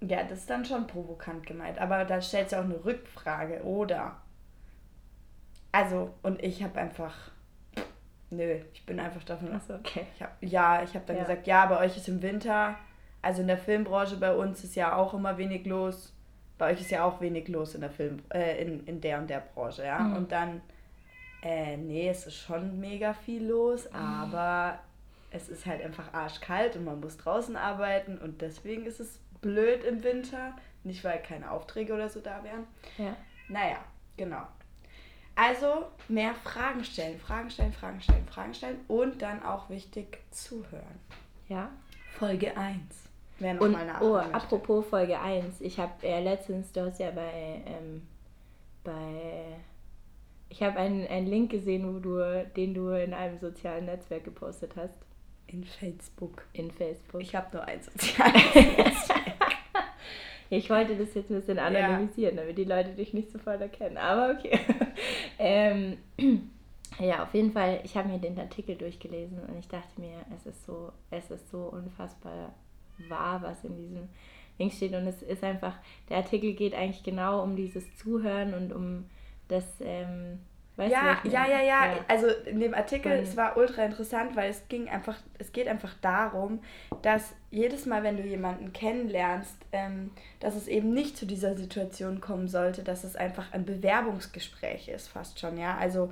[0.00, 4.16] ja, das ist dann schon provokant gemeint, aber da stellt sich auch eine Rückfrage, oder?
[5.72, 7.14] Also, und ich habe einfach
[8.30, 9.52] Nö, ich bin einfach davon.
[9.52, 10.06] Achso, okay.
[10.14, 12.76] Ich hab, ja, ich habe dann gesagt, ja, bei euch ist im Winter,
[13.24, 16.12] also in der Filmbranche bei uns ist ja auch immer wenig los.
[16.58, 19.30] Bei euch ist ja auch wenig los in der Film, äh, in, in der und
[19.30, 19.98] der Branche, ja.
[19.98, 20.16] Mhm.
[20.16, 20.60] Und dann,
[21.42, 23.96] äh, nee, es ist schon mega viel los, mhm.
[23.96, 24.78] aber
[25.30, 29.82] es ist halt einfach arschkalt und man muss draußen arbeiten und deswegen ist es blöd
[29.84, 30.54] im Winter.
[30.84, 32.66] Nicht, weil keine Aufträge oder so da wären.
[32.98, 33.16] Ja.
[33.48, 33.78] Naja,
[34.18, 34.46] genau.
[35.34, 41.00] Also mehr Fragen stellen, Fragen stellen, Fragen stellen, Fragen stellen und dann auch wichtig zuhören.
[41.48, 41.70] Ja.
[42.12, 43.03] Folge 1.
[43.38, 44.34] Wer und, mal oh, möchte.
[44.34, 45.60] apropos Folge 1.
[45.60, 48.02] Ich habe äh, letztens, du hast ja bei, ähm,
[48.84, 49.56] bei
[50.48, 54.76] ich habe einen, einen Link gesehen, wo du, den du in einem sozialen Netzwerk gepostet
[54.76, 54.98] hast.
[55.48, 56.44] In Facebook.
[56.52, 57.20] In Facebook.
[57.20, 59.34] Ich habe nur ein soziales Netzwerk.
[60.50, 62.42] Ich wollte das jetzt ein bisschen anonymisieren, ja.
[62.42, 63.96] damit die Leute dich nicht sofort erkennen.
[63.96, 64.60] Aber okay.
[65.38, 65.98] ähm,
[67.00, 70.46] ja, auf jeden Fall, ich habe mir den Artikel durchgelesen und ich dachte mir, es
[70.46, 72.54] ist so, es ist so unfassbar
[73.08, 74.08] wahr, was in diesem
[74.58, 74.94] Ding steht.
[74.94, 75.74] Und es ist einfach,
[76.08, 79.04] der Artikel geht eigentlich genau um dieses Zuhören und um
[79.48, 80.40] das, ähm,
[80.76, 82.04] Weißt ja, ja, ja, ja, ja.
[82.08, 85.68] Also in dem Artikel, Von es war ultra interessant, weil es ging einfach, es geht
[85.68, 86.58] einfach darum,
[87.00, 92.20] dass jedes Mal, wenn du jemanden kennenlernst, ähm, dass es eben nicht zu dieser Situation
[92.20, 95.76] kommen sollte, dass es einfach ein Bewerbungsgespräch ist, fast schon, ja.
[95.76, 96.10] Also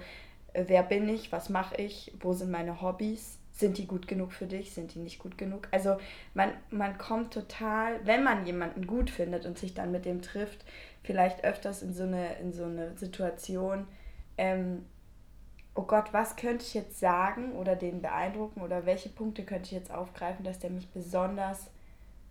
[0.52, 4.32] äh, wer bin ich, was mache ich, wo sind meine Hobbys, sind die gut genug
[4.32, 5.68] für dich, sind die nicht gut genug?
[5.70, 5.98] Also
[6.34, 10.64] man, man kommt total, wenn man jemanden gut findet und sich dann mit dem trifft,
[11.02, 13.86] vielleicht öfters in so eine, in so eine Situation,
[14.38, 14.86] ähm,
[15.74, 19.72] oh Gott, was könnte ich jetzt sagen oder den beeindrucken oder welche Punkte könnte ich
[19.72, 21.70] jetzt aufgreifen, dass der mich besonders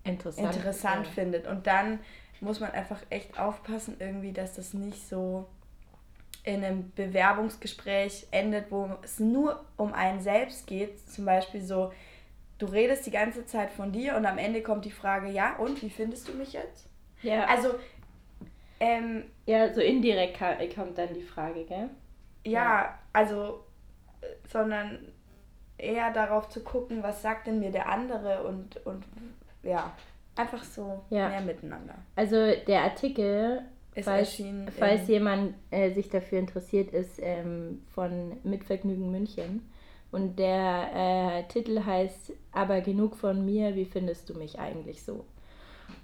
[0.04, 1.12] interessant, interessant ja.
[1.12, 1.48] findet.
[1.48, 2.00] Und dann
[2.40, 5.48] muss man einfach echt aufpassen, irgendwie, dass das nicht so
[6.44, 11.00] in einem Bewerbungsgespräch endet, wo es nur um einen selbst geht.
[11.10, 11.92] Zum Beispiel so,
[12.58, 15.82] du redest die ganze Zeit von dir und am Ende kommt die Frage, ja, und
[15.82, 16.88] wie findest du mich jetzt?
[17.22, 17.46] Ja.
[17.46, 17.76] Also,
[18.80, 20.40] ähm, ja, so indirekt
[20.76, 21.90] kommt dann die Frage, gell?
[22.44, 23.64] Ja, ja, also,
[24.52, 25.00] sondern
[25.78, 29.04] eher darauf zu gucken, was sagt denn mir der andere und, und
[29.64, 29.92] ja,
[30.36, 31.30] einfach so ja.
[31.30, 31.96] mehr miteinander.
[32.16, 32.36] Also
[32.68, 34.42] der Artikel, ist falls,
[34.78, 39.70] falls jemand äh, sich dafür interessiert, ist ähm, von Mitvergnügen München.
[40.12, 45.26] Und der äh, Titel heißt Aber genug von mir, wie findest du mich eigentlich so?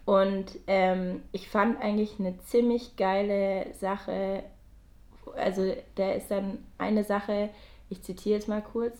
[0.06, 4.44] Und ähm, ich fand eigentlich eine ziemlich geile Sache,
[5.36, 7.50] also da ist dann eine Sache,
[7.90, 8.98] ich zitiere jetzt mal kurz,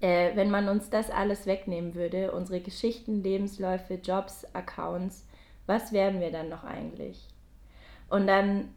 [0.00, 5.26] äh, wenn man uns das alles wegnehmen würde, unsere Geschichten, Lebensläufe, Jobs, Accounts,
[5.66, 7.28] was wären wir dann noch eigentlich?
[8.12, 8.74] Und dann,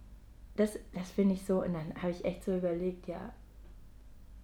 [0.55, 3.33] das, das finde ich so, und dann habe ich echt so überlegt, ja,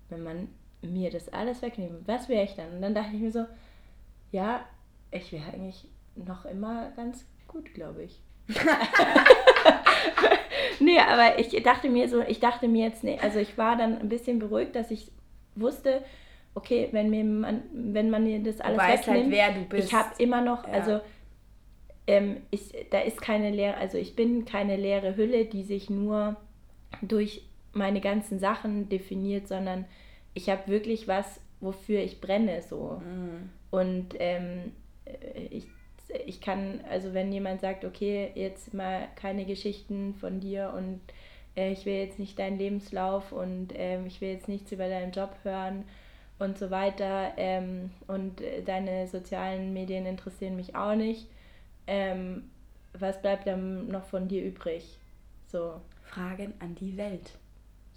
[0.09, 0.49] wenn man
[0.81, 2.73] mir das alles wegnimmt, was wäre ich dann?
[2.75, 3.45] Und dann dachte ich mir so,
[4.33, 4.65] ja,
[5.09, 8.21] ich wäre eigentlich noch immer ganz gut, glaube ich.
[10.81, 13.97] nee, aber ich dachte mir so, ich dachte mir jetzt, nee, also ich war dann
[13.97, 15.09] ein bisschen beruhigt, dass ich
[15.55, 16.03] wusste,
[16.53, 19.61] okay, wenn mir man, wenn man mir das alles du weißt halt, wegnimmt, halt, wer
[19.61, 19.87] du bist.
[19.87, 20.73] ich habe immer noch, ja.
[20.73, 20.99] also
[22.07, 26.35] ähm, ich, da ist keine leere, also ich bin keine leere Hülle, die sich nur
[27.01, 29.85] durch meine ganzen Sachen definiert, sondern
[30.33, 33.01] ich habe wirklich was, wofür ich brenne so.
[33.03, 33.49] Mhm.
[33.69, 34.71] Und ähm,
[35.49, 35.67] ich
[36.25, 40.99] ich kann, also wenn jemand sagt, okay, jetzt mal keine Geschichten von dir und
[41.55, 45.11] äh, ich will jetzt nicht deinen Lebenslauf und äh, ich will jetzt nichts über deinen
[45.11, 45.83] Job hören
[46.39, 47.33] und so weiter.
[47.37, 51.27] Ähm, und äh, deine sozialen Medien interessieren mich auch nicht.
[51.91, 52.49] Ähm,
[52.97, 54.97] was bleibt dann noch von dir übrig?
[55.47, 55.81] So.
[56.03, 57.37] Fragen an die Welt.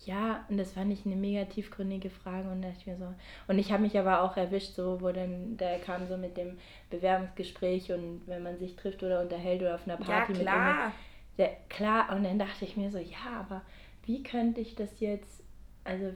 [0.05, 3.15] Ja, und das fand ich eine mega tiefgründige Frage und da dachte ich mir so.
[3.47, 6.59] Und ich habe mich aber auch erwischt, so, wo dann, da kam so mit dem
[6.91, 10.93] Bewerbungsgespräch und wenn man sich trifft oder unterhält oder auf einer Party ja, mit klar.
[11.39, 13.63] Der, klar, und dann dachte ich mir so, ja, aber
[14.07, 15.45] wie könnte ich das jetzt,
[15.85, 16.13] also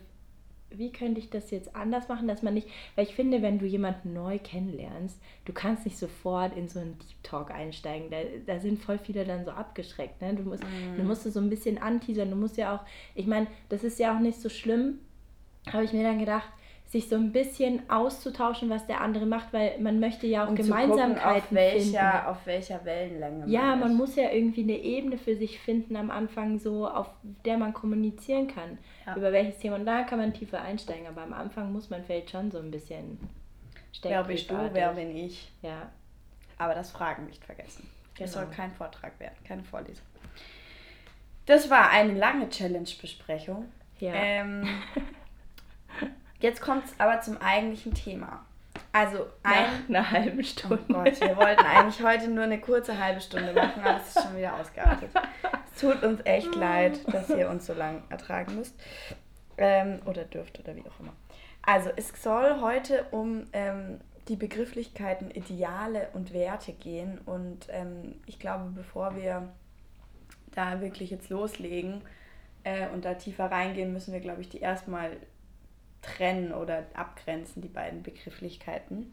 [0.70, 3.66] wie könnte ich das jetzt anders machen, dass man nicht, weil ich finde, wenn du
[3.66, 8.10] jemanden neu kennenlernst, du kannst nicht sofort in so einen Deep Talk einsteigen.
[8.10, 10.20] Da, da sind voll viele dann so abgeschreckt.
[10.20, 10.34] Ne?
[10.34, 10.96] Du, musst, mm.
[10.96, 12.30] du musst so ein bisschen anteasern.
[12.30, 12.80] Du musst ja auch,
[13.14, 14.98] ich meine, das ist ja auch nicht so schlimm,
[15.72, 16.48] habe ich mir dann gedacht,
[16.88, 20.56] sich so ein bisschen auszutauschen, was der andere macht, weil man möchte ja auch um
[20.56, 22.26] Gemeinsamkeiten gucken, auf welcher, finden.
[22.26, 23.80] Auf welcher Wellenlänge man Ja, ist.
[23.80, 27.10] man muss ja irgendwie eine Ebene für sich finden am Anfang, so auf
[27.44, 28.78] der man kommunizieren kann.
[29.06, 29.16] Ja.
[29.16, 29.76] Über welches Thema.
[29.76, 32.70] Und da kann man tiefer einsteigen, aber am Anfang muss man vielleicht schon so ein
[32.70, 33.18] bisschen
[34.02, 35.50] Wer bist du, wer bin ich?
[35.60, 35.90] Ja.
[36.56, 37.88] Aber das Fragen nicht vergessen.
[38.18, 38.44] Das Genau.
[38.46, 40.04] soll kein Vortrag werden, keine Vorlesung.
[41.46, 43.66] Das war eine lange Challenge-Besprechung.
[44.00, 44.12] Ja.
[44.14, 44.66] Ähm,
[46.40, 48.44] jetzt kommt es aber zum eigentlichen Thema.
[48.92, 50.78] Also ein, Nach einer halben Stunde.
[50.88, 54.22] Oh Gott, wir wollten eigentlich heute nur eine kurze halbe Stunde machen, aber es ist
[54.22, 55.10] schon wieder ausgeartet.
[55.74, 58.74] Es tut uns echt leid, dass ihr uns so lange ertragen müsst.
[59.56, 61.12] Ähm, oder dürft oder wie auch immer.
[61.62, 67.18] Also es soll heute um ähm, die Begrifflichkeiten Ideale und Werte gehen.
[67.26, 69.48] Und ähm, ich glaube, bevor wir
[70.54, 72.02] da wirklich jetzt loslegen
[72.64, 75.16] äh, und da tiefer reingehen, müssen wir, glaube ich, die erstmal
[76.02, 79.12] trennen oder abgrenzen, die beiden Begrifflichkeiten.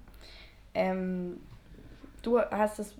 [0.74, 1.40] Ähm,
[2.22, 2.96] du hast es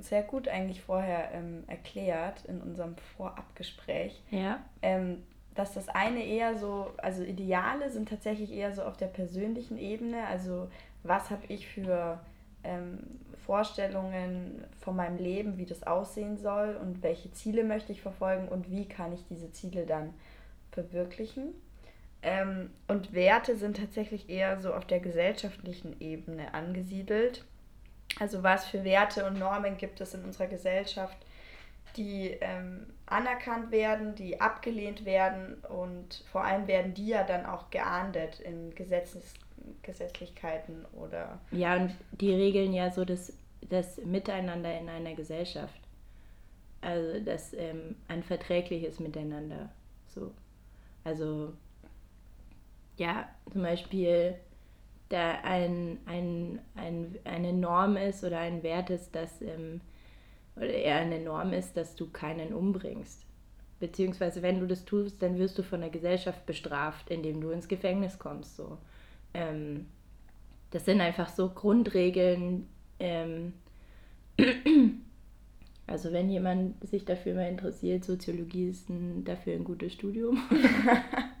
[0.00, 4.60] sehr gut eigentlich vorher ähm, erklärt in unserem Vorabgespräch, Ja.
[4.82, 5.22] ähm,
[5.54, 10.26] dass das eine eher so, also Ideale sind tatsächlich eher so auf der persönlichen Ebene,
[10.26, 10.68] also
[11.02, 12.20] was habe ich für
[12.62, 12.98] ähm,
[13.46, 18.70] Vorstellungen von meinem Leben, wie das aussehen soll und welche Ziele möchte ich verfolgen und
[18.70, 20.12] wie kann ich diese Ziele dann
[20.72, 21.54] verwirklichen.
[22.26, 27.44] Ähm, und Werte sind tatsächlich eher so auf der gesellschaftlichen Ebene angesiedelt.
[28.18, 31.16] Also was für Werte und Normen gibt es in unserer Gesellschaft,
[31.96, 37.70] die ähm, anerkannt werden, die abgelehnt werden und vor allem werden die ja dann auch
[37.70, 39.34] geahndet in Gesetzes
[39.82, 43.32] Gesetzlichkeiten oder Ja, und die regeln ja so das,
[43.68, 45.80] das Miteinander in einer Gesellschaft.
[46.80, 49.70] Also das ähm, ein verträgliches Miteinander.
[50.06, 50.32] So.
[51.02, 51.52] Also
[52.96, 54.34] ja, zum Beispiel
[55.08, 59.80] da ein, ein, ein, eine Norm ist oder ein Wert ist, dass ähm,
[60.56, 63.22] oder eher eine Norm ist, dass du keinen umbringst.
[63.78, 67.68] Beziehungsweise wenn du das tust, dann wirst du von der Gesellschaft bestraft, indem du ins
[67.68, 68.56] Gefängnis kommst.
[68.56, 68.78] So.
[69.34, 69.86] Ähm,
[70.70, 72.66] das sind einfach so Grundregeln.
[72.98, 73.52] Ähm,
[75.86, 80.38] also wenn jemand sich dafür mal interessiert, Soziologie ist ein, dafür ein gutes Studium.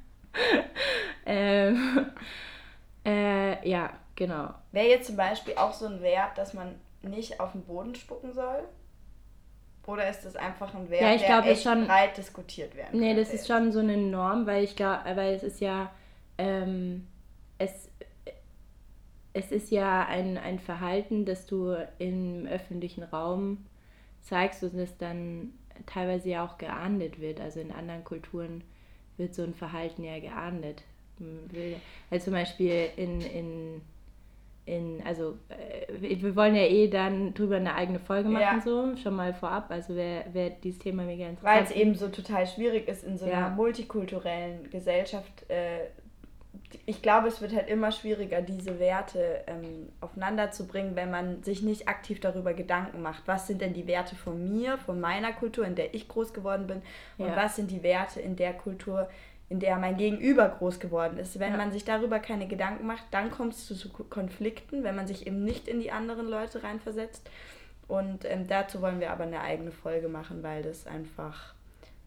[1.26, 2.06] ähm,
[3.04, 4.54] äh, ja, genau.
[4.72, 8.32] Wäre jetzt zum Beispiel auch so ein Wert, dass man nicht auf den Boden spucken
[8.32, 8.64] soll?
[9.86, 12.98] Oder ist das einfach ein Wert, Ja, ich der glaube, echt schon- breit diskutiert werden
[12.98, 15.90] Nee, das ist schon so eine Norm, weil ich glaube, weil es ist ja,
[16.38, 17.06] ähm,
[17.58, 17.88] es,
[19.32, 23.64] es ist ja ein, ein Verhalten, das du im öffentlichen Raum
[24.22, 25.52] zeigst und das dann
[25.86, 27.40] teilweise ja auch geahndet wird.
[27.40, 28.64] Also in anderen Kulturen
[29.18, 30.82] wird so ein Verhalten ja geahndet.
[31.18, 31.76] Will-
[32.10, 33.80] Also zum Beispiel in, in,
[34.66, 38.60] in also äh, wir wollen ja eh dann drüber eine eigene Folge machen, Ja.
[38.60, 39.70] so, schon mal vorab.
[39.70, 43.16] Also wer, wer dieses Thema mega interessant Weil es eben so total schwierig ist in
[43.16, 43.48] so einer Ja.
[43.50, 45.48] multikulturellen Gesellschaft.
[45.50, 45.88] Äh,
[46.86, 51.42] ich glaube, es wird halt immer schwieriger, diese Werte ähm, aufeinander zu bringen, wenn man
[51.42, 53.22] sich nicht aktiv darüber Gedanken macht.
[53.26, 56.66] Was sind denn die Werte von mir, von meiner Kultur, in der ich groß geworden
[56.66, 56.82] bin?
[57.18, 57.36] Und Ja.
[57.36, 59.08] was sind die Werte in der Kultur,
[59.48, 61.38] in der mein Gegenüber groß geworden ist?
[61.38, 61.56] Wenn Ja.
[61.56, 65.44] man sich darüber keine Gedanken macht, dann kommt es zu Konflikten, wenn man sich eben
[65.44, 67.30] nicht in die anderen Leute reinversetzt.
[67.88, 71.54] Und ähm, dazu wollen wir aber eine eigene Folge machen, weil das einfach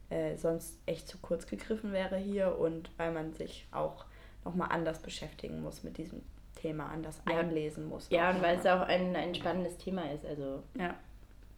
[0.09, 4.05] äh, sonst echt zu kurz gegriffen wäre hier und weil man sich auch
[4.43, 6.21] nochmal anders beschäftigen muss mit diesem
[6.55, 7.37] Thema, anders Ja.
[7.37, 8.09] einlesen muss.
[8.09, 10.25] Ja, und weil es auch ein, ein spannendes Thema ist.
[10.25, 10.95] Also, Ja.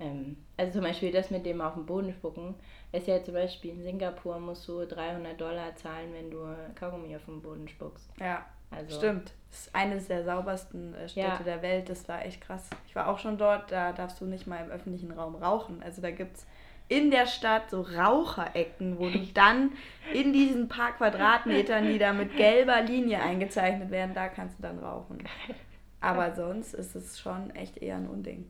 [0.02, 2.56] Ähm, also zum Beispiel das mit dem auf den Boden spucken.
[2.92, 6.40] Ist ja zum Beispiel in Singapur musst du 300 Dollar zahlen, wenn du
[6.76, 8.10] Kaugummi auf den Boden spuckst.
[8.20, 9.32] Ja, Also, stimmt.
[9.50, 11.44] Das ist eines der saubersten äh, Städte Ja.
[11.44, 11.90] der Welt.
[11.90, 12.70] Das war echt krass.
[12.88, 15.82] Ich war auch schon dort, da darfst du nicht mal im öffentlichen Raum rauchen.
[15.84, 16.46] Also da gibt es
[16.88, 19.72] in der Stadt so Raucherecken, wo du dann
[20.14, 24.80] in diesen paar Quadratmetern, die da mit gelber Linie eingezeichnet werden, da kannst du dann
[24.80, 25.20] rauchen.
[26.04, 28.50] Aber sonst ist es schon echt eher ein Unding.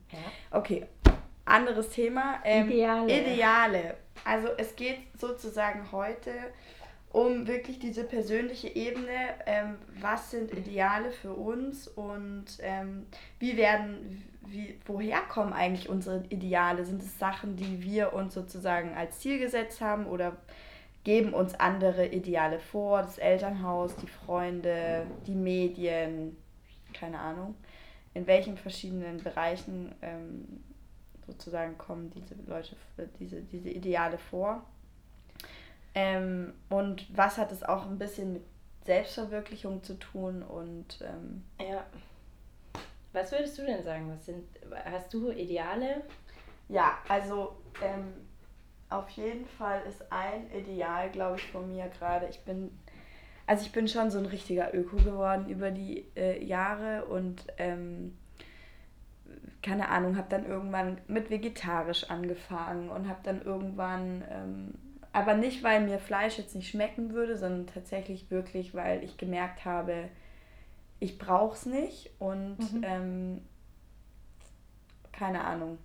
[0.51, 0.85] Okay,
[1.51, 2.39] anderes Thema.
[2.43, 3.21] Ähm, Ideale.
[3.21, 3.97] Ideale.
[4.23, 6.31] Also es geht sozusagen heute
[7.11, 9.35] um wirklich diese persönliche Ebene.
[9.45, 13.05] Ähm, was sind Ideale für uns und ähm,
[13.39, 16.85] wie werden, wie, woher kommen eigentlich unsere Ideale?
[16.85, 20.37] Sind es Sachen, die wir uns sozusagen als Ziel gesetzt haben oder
[21.03, 23.01] geben uns andere Ideale vor?
[23.01, 26.37] Das Elternhaus, die Freunde, die Medien,
[26.93, 27.55] keine Ahnung.
[28.13, 30.63] In welchen verschiedenen Bereichen ähm,
[31.25, 32.75] sozusagen kommen diese Leute,
[33.19, 34.63] diese, diese Ideale vor?
[35.93, 38.43] Ähm, und was hat es auch ein bisschen mit
[38.85, 41.85] Selbstverwirklichung zu tun und ähm, ja.
[43.13, 44.09] Was würdest du denn sagen?
[44.09, 44.45] Was sind,
[44.85, 46.01] hast du Ideale?
[46.69, 48.13] Ja, also ähm,
[48.89, 52.27] auf jeden Fall ist ein Ideal, glaube ich, von mir gerade.
[52.27, 52.71] Ich bin,
[53.45, 58.17] also ich bin schon so ein richtiger Öko geworden über die äh, Jahre und ähm,
[59.61, 64.73] keine Ahnung, habe dann irgendwann mit vegetarisch angefangen und habe dann irgendwann ähm,
[65.13, 69.65] aber nicht, weil mir Fleisch jetzt nicht schmecken würde, sondern tatsächlich wirklich, weil ich gemerkt
[69.65, 70.09] habe,
[70.99, 72.83] ich brauche es nicht und mhm.
[72.83, 73.41] ähm,
[75.11, 75.77] keine Ahnung.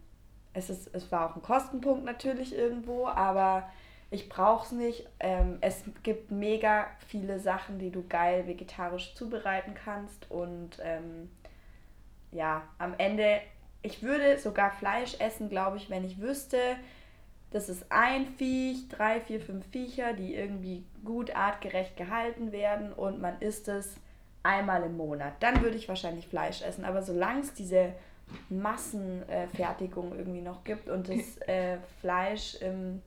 [0.52, 3.68] Es, ist, es war auch ein Kostenpunkt natürlich irgendwo, aber
[4.10, 5.08] ich brauche es nicht.
[5.18, 11.30] Ähm, es gibt mega viele Sachen, die du geil vegetarisch zubereiten kannst und ähm,
[12.30, 13.40] ja, am Ende,
[13.86, 16.58] ich würde sogar Fleisch essen, glaube ich, wenn ich wüsste,
[17.52, 23.20] das ist ein Viech, drei, vier, fünf Viecher, die irgendwie gut artgerecht gehalten werden und
[23.20, 23.94] man isst es
[24.42, 25.34] einmal im Monat.
[25.40, 26.84] Dann würde ich wahrscheinlich Fleisch essen.
[26.84, 27.92] Aber solange es diese
[28.48, 33.00] Massenfertigung äh, irgendwie noch gibt und das äh, Fleisch im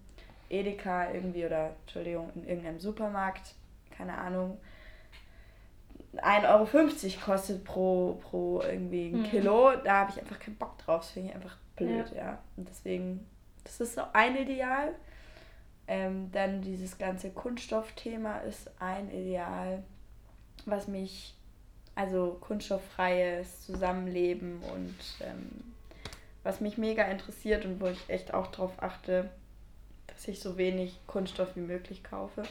[0.50, 3.54] Edeka irgendwie oder Entschuldigung, in irgendeinem Supermarkt,
[3.92, 4.58] keine Ahnung,
[6.18, 9.24] 1,50 Euro kostet pro, pro irgendwie ein mhm.
[9.26, 11.02] Kilo, da habe ich einfach keinen Bock drauf.
[11.02, 12.24] Das finde ich einfach blöd, ja.
[12.24, 12.40] ja.
[12.58, 13.26] Und deswegen
[13.64, 14.96] das ist so ein Ideal.
[15.88, 19.84] Ähm, dann dieses ganze Kunststoffthema ist ein Ideal,
[20.66, 21.36] was mich,
[21.96, 25.74] also kunststofffreies Zusammenleben und ähm,
[26.44, 29.30] was mich mega interessiert und wo ich echt auch darauf achte,
[30.08, 32.44] dass ich so wenig Kunststoff wie möglich kaufe.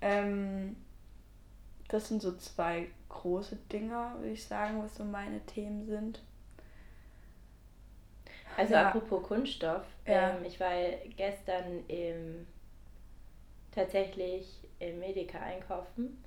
[0.00, 0.76] Ähm,
[1.88, 6.20] das sind so zwei große Dinger, würde ich sagen, was so meine Themen sind.
[8.56, 8.88] Also ja.
[8.88, 10.30] apropos Kunststoff, ja.
[10.30, 10.70] ähm, ich war
[11.16, 12.46] gestern im,
[13.72, 16.22] tatsächlich im Edeka einkaufen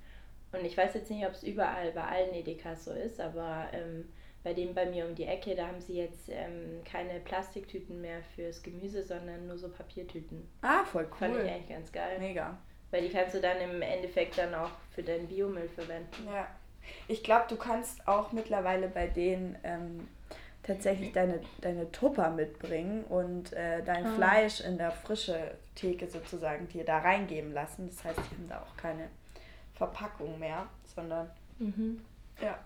[0.52, 4.10] und ich weiß jetzt nicht, ob es überall bei allen Edekas so ist, aber ähm,
[4.44, 8.22] bei dem bei mir um die Ecke, da haben sie jetzt ähm, keine Plastiktüten mehr
[8.36, 10.48] fürs Gemüse, sondern nur so Papiertüten.
[10.62, 11.18] Ah, voll cool.
[11.18, 12.20] Fand ich eigentlich ganz geil.
[12.20, 12.58] Mega.
[12.92, 16.28] Weil die kannst du dann im Endeffekt dann auch für deinen Biomüll verwenden.
[16.28, 16.48] Ja.
[17.08, 20.08] Ich glaube, du kannst auch mittlerweile bei denen ähm,
[20.64, 24.16] tatsächlich deine, deine Tupper mitbringen und äh, dein ah.
[24.16, 27.90] Fleisch in der frische Theke sozusagen dir da reingeben lassen.
[27.90, 29.10] Das heißt, die haben da auch keine
[29.76, 32.02] Verpackung mehr, sondern mhm.
[32.42, 32.58] ja.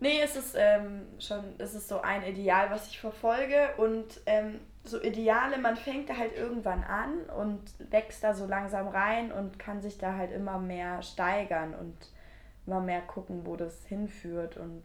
[0.00, 4.60] Nee, es ist ähm, schon, es ist so ein Ideal, was ich verfolge und ähm,
[4.84, 9.58] so Ideale, man fängt da halt irgendwann an und wächst da so langsam rein und
[9.58, 11.96] kann sich da halt immer mehr steigern und
[12.66, 14.82] immer mehr gucken, wo das hinführt und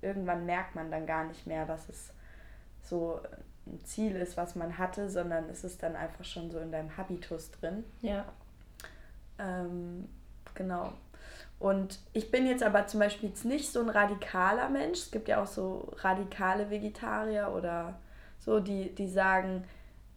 [0.00, 2.12] irgendwann merkt man dann gar nicht mehr, was es
[2.82, 3.20] so
[3.66, 6.96] ein Ziel ist, was man hatte, sondern es ist dann einfach schon so in deinem
[6.96, 7.84] Habitus drin.
[8.00, 8.24] Ja.
[9.38, 10.08] Ähm,
[10.54, 10.92] genau.
[11.58, 14.98] Und ich bin jetzt aber zum Beispiel jetzt nicht so ein radikaler Mensch.
[14.98, 17.94] Es gibt ja auch so radikale Vegetarier oder
[18.44, 19.64] so, die, die sagen,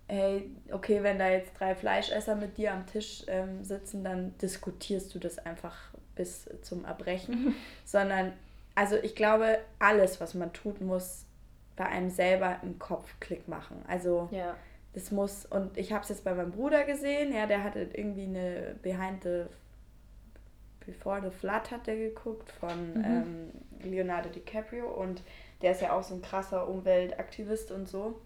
[0.07, 5.13] hey, okay, wenn da jetzt drei Fleischesser mit dir am Tisch ähm, sitzen, dann diskutierst
[5.13, 5.75] du das einfach
[6.15, 7.55] bis zum Erbrechen.
[7.85, 8.33] Sondern
[8.75, 11.25] also ich glaube, alles, was man tut, muss
[11.75, 13.83] bei einem selber im Kopf Klick machen.
[13.87, 14.55] Also ja.
[14.93, 18.23] das muss, und ich habe es jetzt bei meinem Bruder gesehen, ja, der hatte irgendwie
[18.23, 19.43] eine Behind the
[20.85, 23.03] Before the Flood hat der geguckt von mhm.
[23.03, 25.23] ähm, Leonardo DiCaprio und
[25.61, 28.19] der ist ja auch so ein krasser Umweltaktivist und so.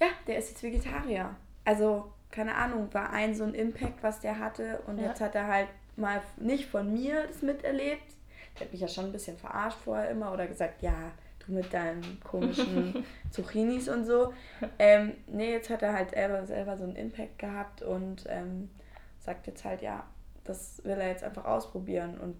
[0.00, 1.36] Ja, der ist jetzt Vegetarier.
[1.64, 5.08] Also, keine Ahnung, war ein so ein Impact, was der hatte und ja.
[5.08, 8.14] jetzt hat er halt mal nicht von mir das miterlebt,
[8.54, 11.12] der hat mich ja schon ein bisschen verarscht vorher immer oder gesagt, ja,
[11.46, 14.32] du mit deinen komischen Zucchinis und so.
[14.78, 18.70] Ähm, nee, jetzt hat er halt selber, selber so einen Impact gehabt und ähm,
[19.18, 20.04] sagt jetzt halt, ja,
[20.44, 22.36] das will er jetzt einfach ausprobieren und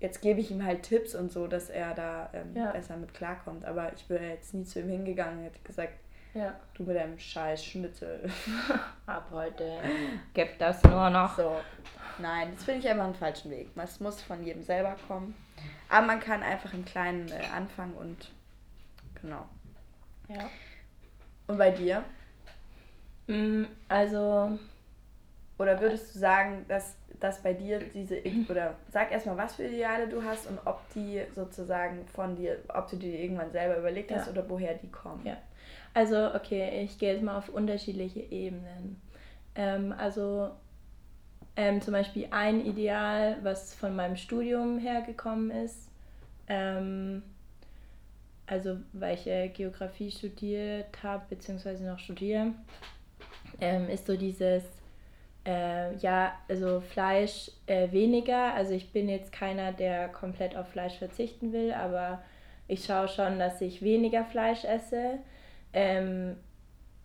[0.00, 2.72] jetzt gebe ich ihm halt Tipps und so, dass er da ähm, ja.
[2.72, 3.64] besser mit klarkommt.
[3.64, 5.94] Aber ich wäre jetzt nie zu ihm hingegangen und hätte gesagt,
[6.34, 6.54] Ja.
[6.74, 8.28] Du mit deinem scheiß Schnitzel.
[9.06, 9.78] Ab heute
[10.34, 11.36] gibt das nur noch.
[11.36, 11.60] So.
[12.18, 13.70] Nein, das finde ich einfach einen falschen Weg.
[13.76, 15.34] Es muss von jedem selber kommen.
[15.88, 18.30] Aber man kann einfach im Kleinen äh, anfangen und
[19.20, 19.46] genau.
[20.28, 20.50] Ja.
[21.46, 22.04] Und bei dir?
[23.26, 24.58] Mm, also.
[25.58, 30.08] Oder würdest du sagen, dass, dass bei dir diese, oder sag erstmal, was für Ideale
[30.08, 34.26] du hast und ob die sozusagen von dir, ob du dir irgendwann selber überlegt hast
[34.26, 34.32] Ja.
[34.32, 35.24] oder woher die kommen?
[35.24, 35.36] Ja.
[35.94, 39.00] Also, okay, ich gehe jetzt mal auf unterschiedliche Ebenen.
[39.54, 40.50] Ähm, also,
[41.56, 45.88] ähm, zum Beispiel ein Ideal, was von meinem Studium hergekommen ist,
[46.48, 47.22] ähm,
[48.46, 52.52] also weil ich äh, Geografie studiert habe, beziehungsweise noch studiere,
[53.60, 54.64] ähm, ist so dieses,
[55.46, 58.54] äh, ja, also Fleisch äh, weniger.
[58.54, 62.22] Also ich bin jetzt keiner, der komplett auf Fleisch verzichten will, aber
[62.68, 65.18] ich schaue schon, dass ich weniger Fleisch esse.
[65.72, 66.36] Ähm,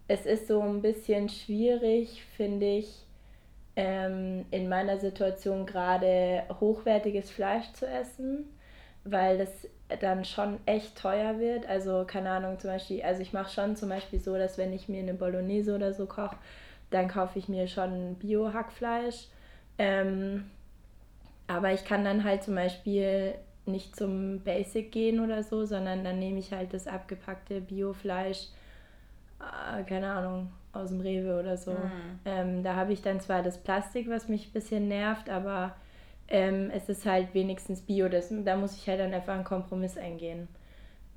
[0.07, 3.05] es ist so ein bisschen schwierig, finde ich,
[3.75, 8.45] ähm, in meiner Situation gerade hochwertiges Fleisch zu essen,
[9.03, 9.49] weil das
[10.01, 11.67] dann schon echt teuer wird.
[11.67, 14.89] Also keine Ahnung, zum Beispiel, also ich mache schon zum Beispiel so, dass wenn ich
[14.89, 16.37] mir eine Bolognese oder so koche,
[16.89, 19.27] dann kaufe ich mir schon Bio-Hackfleisch.
[19.77, 20.49] Ähm,
[21.47, 23.35] aber ich kann dann halt zum Beispiel
[23.65, 28.47] nicht zum Basic gehen oder so, sondern dann nehme ich halt das abgepackte Biofleisch,
[29.39, 31.71] äh, keine Ahnung, aus dem Rewe oder so.
[31.71, 32.19] Mhm.
[32.25, 35.75] Ähm, da habe ich dann zwar das Plastik, was mich ein bisschen nervt, aber
[36.27, 38.09] ähm, es ist halt wenigstens Bio.
[38.09, 40.47] Das, da muss ich halt dann einfach einen Kompromiss eingehen.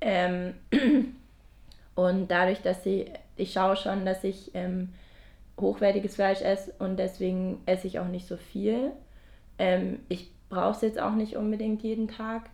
[0.01, 0.55] Ähm,
[1.95, 4.89] und dadurch, dass ich, ich schaue schon, dass ich ähm,
[5.59, 8.91] hochwertiges Fleisch esse und deswegen esse ich auch nicht so viel.
[9.59, 12.49] Ähm, ich brauche es jetzt auch nicht unbedingt jeden Tag.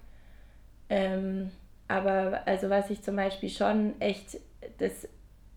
[0.90, 1.52] Ähm,
[1.88, 4.38] aber also was ich zum Beispiel schon echt,
[4.78, 5.08] das,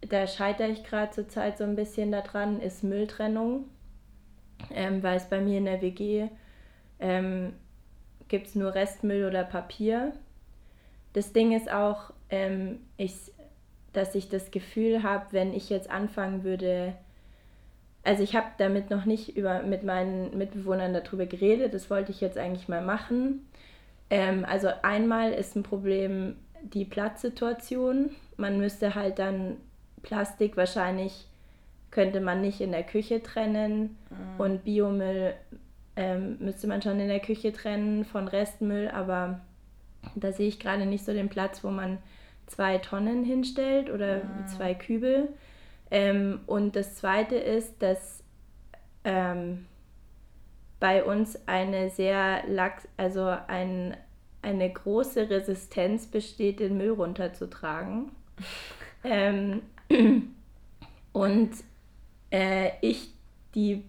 [0.00, 3.64] da scheitere ich gerade zurzeit so ein bisschen daran, ist Mülltrennung.
[4.70, 6.28] Ähm, weil es bei mir in der WG
[7.00, 7.52] ähm,
[8.28, 10.12] gibt es nur Restmüll oder Papier.
[11.12, 13.14] Das Ding ist auch, ähm, ich,
[13.92, 16.94] dass ich das Gefühl habe, wenn ich jetzt anfangen würde,
[18.04, 22.20] also ich habe damit noch nicht über, mit meinen Mitbewohnern darüber geredet, das wollte ich
[22.20, 23.46] jetzt eigentlich mal machen.
[24.10, 28.10] Ähm, also einmal ist ein Problem die Platzsituation.
[28.36, 29.56] Man müsste halt dann
[30.02, 31.26] Plastik wahrscheinlich
[31.90, 34.40] könnte man nicht in der Küche trennen Mhm.
[34.40, 35.34] und Biomüll
[35.94, 39.40] ähm, müsste man schon in der Küche trennen von Restmüll, aber
[40.14, 41.98] da sehe ich gerade nicht so den Platz, wo man
[42.46, 44.46] zwei Tonnen hinstellt oder Mhm.
[44.46, 45.28] zwei Kübel.
[45.92, 48.24] Ähm, und das Zweite ist, dass
[49.04, 49.66] ähm,
[50.80, 53.94] bei uns eine sehr lax, also ein,
[54.40, 58.10] eine große Resistenz besteht, den Müll runterzutragen.
[59.04, 59.60] ähm,
[61.12, 61.50] und
[62.30, 63.10] äh, ich
[63.54, 63.84] die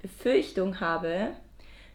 [0.00, 1.32] Befürchtung habe,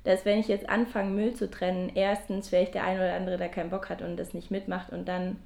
[0.04, 3.48] dass wenn ich jetzt anfange, Müll zu trennen, erstens vielleicht der ein oder andere da
[3.48, 5.38] keinen Bock hat und das nicht mitmacht und dann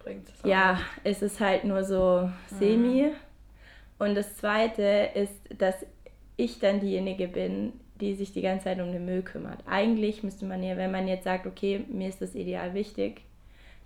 [0.00, 2.28] Bringt's es ja, ist es halt nur so
[2.58, 3.12] semi.
[3.98, 5.74] Und das Zweite ist, dass
[6.36, 9.58] ich dann diejenige bin, die sich die ganze Zeit um den Müll kümmert.
[9.66, 13.22] Eigentlich müsste man ja, wenn man jetzt sagt, okay, mir ist das Ideal wichtig,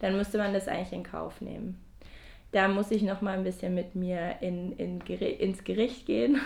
[0.00, 1.80] dann müsste man das eigentlich in Kauf nehmen.
[2.50, 6.38] Da muss ich noch mal ein bisschen mit mir in, in, ins Gericht gehen.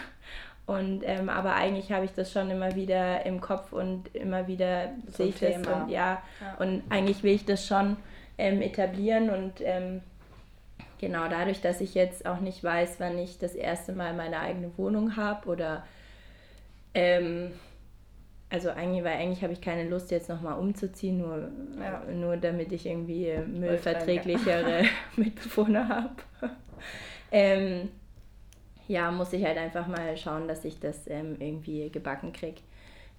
[0.67, 4.91] Und, ähm, aber eigentlich habe ich das schon immer wieder im Kopf und immer wieder
[5.07, 5.83] sehe ich das Thema.
[5.85, 6.55] und ja, Ja.
[6.59, 7.97] und eigentlich will ich das schon
[8.37, 10.01] ähm, etablieren und ähm,
[10.99, 14.77] genau dadurch, dass ich jetzt auch nicht weiß, wann ich das erste Mal meine eigene
[14.77, 15.85] Wohnung habe oder
[16.95, 17.53] ähm,
[18.49, 22.03] also eigentlich, weil eigentlich habe ich keine Lust jetzt nochmal umzuziehen, nur, Ja.
[22.13, 24.85] nur damit ich irgendwie müllverträglichere
[25.17, 26.15] Mitbewohner habe.
[27.33, 27.89] ähm,
[28.89, 32.61] ja, muss ich halt einfach mal schauen, dass ich das ähm, irgendwie gebacken kriege.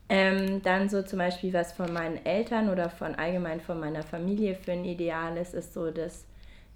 [0.10, 4.56] Ähm, dann so zum Beispiel, was von meinen Eltern oder von allgemein von meiner Familie
[4.56, 6.26] für ein Ideal ist, ist so das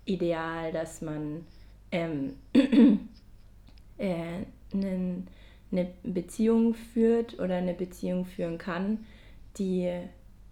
[0.05, 1.45] Ideal, dass man
[1.91, 2.35] ähm,
[3.97, 5.27] äh, einen,
[5.71, 9.05] eine Beziehung führt oder eine Beziehung führen kann,
[9.57, 9.91] die,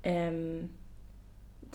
[0.03, 0.69] ähm,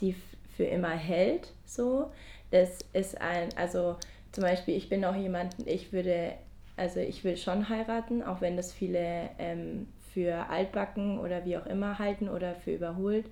[0.01, 0.15] die
[0.57, 1.53] für immer hält.
[1.67, 2.11] So,
[2.51, 3.97] das ist ein, also
[4.33, 6.33] zum Beispiel, ich bin auch jemand, ich würde,
[6.77, 11.67] also ich will schon heiraten, auch wenn das viele ähm, für altbacken oder wie auch
[11.67, 13.27] immer halten oder für überholt.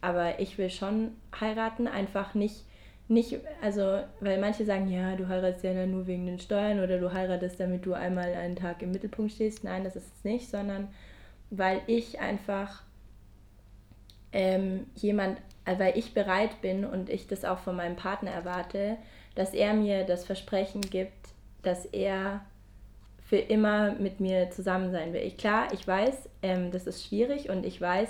[0.00, 2.64] Aber ich will schon heiraten, einfach nicht,
[3.06, 7.12] nicht, also, weil manche sagen, ja, du heiratest ja nur wegen den Steuern oder du
[7.12, 9.62] heiratest, damit du einmal einen Tag im Mittelpunkt stehst.
[9.62, 10.88] Nein, das ist es nicht, sondern
[11.50, 12.82] weil ich einfach
[14.32, 18.96] ähm, jemand, äh, weil ich bereit bin und ich das auch von meinem Partner erwarte,
[19.34, 21.28] dass er mir das Versprechen gibt,
[21.62, 22.44] dass er
[23.26, 25.22] für immer mit mir zusammen sein will.
[25.22, 28.08] Ich, klar, ich weiß, ähm, das ist schwierig und ich weiß,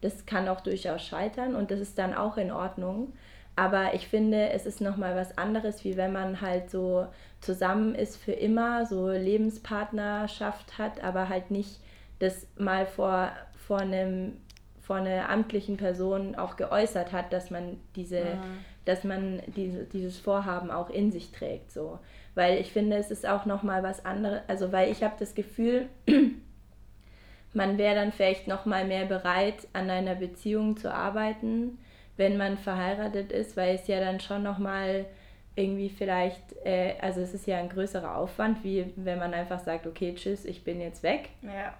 [0.00, 3.12] das kann auch durchaus scheitern und das ist dann auch in Ordnung.
[3.56, 7.06] Aber ich finde, es ist nochmal was anderes, wie wenn man halt so
[7.40, 11.80] zusammen ist für immer, so Lebenspartnerschaft hat, aber halt nicht
[12.18, 13.32] das mal vor,
[13.66, 14.36] vor, einem,
[14.82, 18.64] vor einer amtlichen Person auch geäußert hat, dass man diese, mhm.
[18.84, 21.72] dass man diese, dieses Vorhaben auch in sich trägt.
[21.72, 21.98] So.
[22.34, 25.88] Weil ich finde, es ist auch nochmal was anderes, also weil ich habe das Gefühl,
[27.54, 31.78] man wäre dann vielleicht nochmal mehr bereit, an einer Beziehung zu arbeiten,
[32.16, 35.06] wenn man verheiratet ist, weil es ja dann schon nochmal
[35.54, 39.86] irgendwie vielleicht, äh, also es ist ja ein größerer Aufwand, wie wenn man einfach sagt,
[39.86, 41.30] okay, tschüss, ich bin jetzt weg.
[41.42, 41.74] Ja.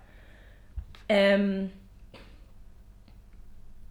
[1.09, 1.70] Ähm,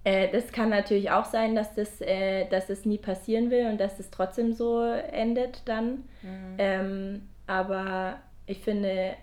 [0.03, 3.79] äh, das kann natürlich auch sein, dass das, äh, dass das nie passieren will und
[3.79, 6.03] dass das trotzdem so endet dann.
[6.21, 6.55] Mhm.
[6.57, 9.13] Ähm, aber ich finde,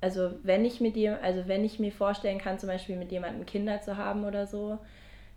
[0.00, 3.46] also wenn ich mit dir, also wenn ich mir vorstellen kann, zum Beispiel mit jemandem
[3.46, 4.78] Kinder zu haben oder so,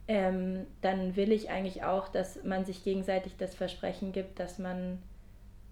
[0.09, 4.97] ähm, dann will ich eigentlich auch, dass man sich gegenseitig das Versprechen gibt, dass man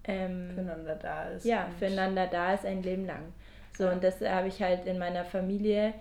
[0.04, 1.44] ähm, füreinander da ist.
[1.44, 3.32] Ja, füreinander da ist ein Leben lang.
[3.76, 3.92] So, ja.
[3.92, 5.92] und das habe ich halt in meiner Familie,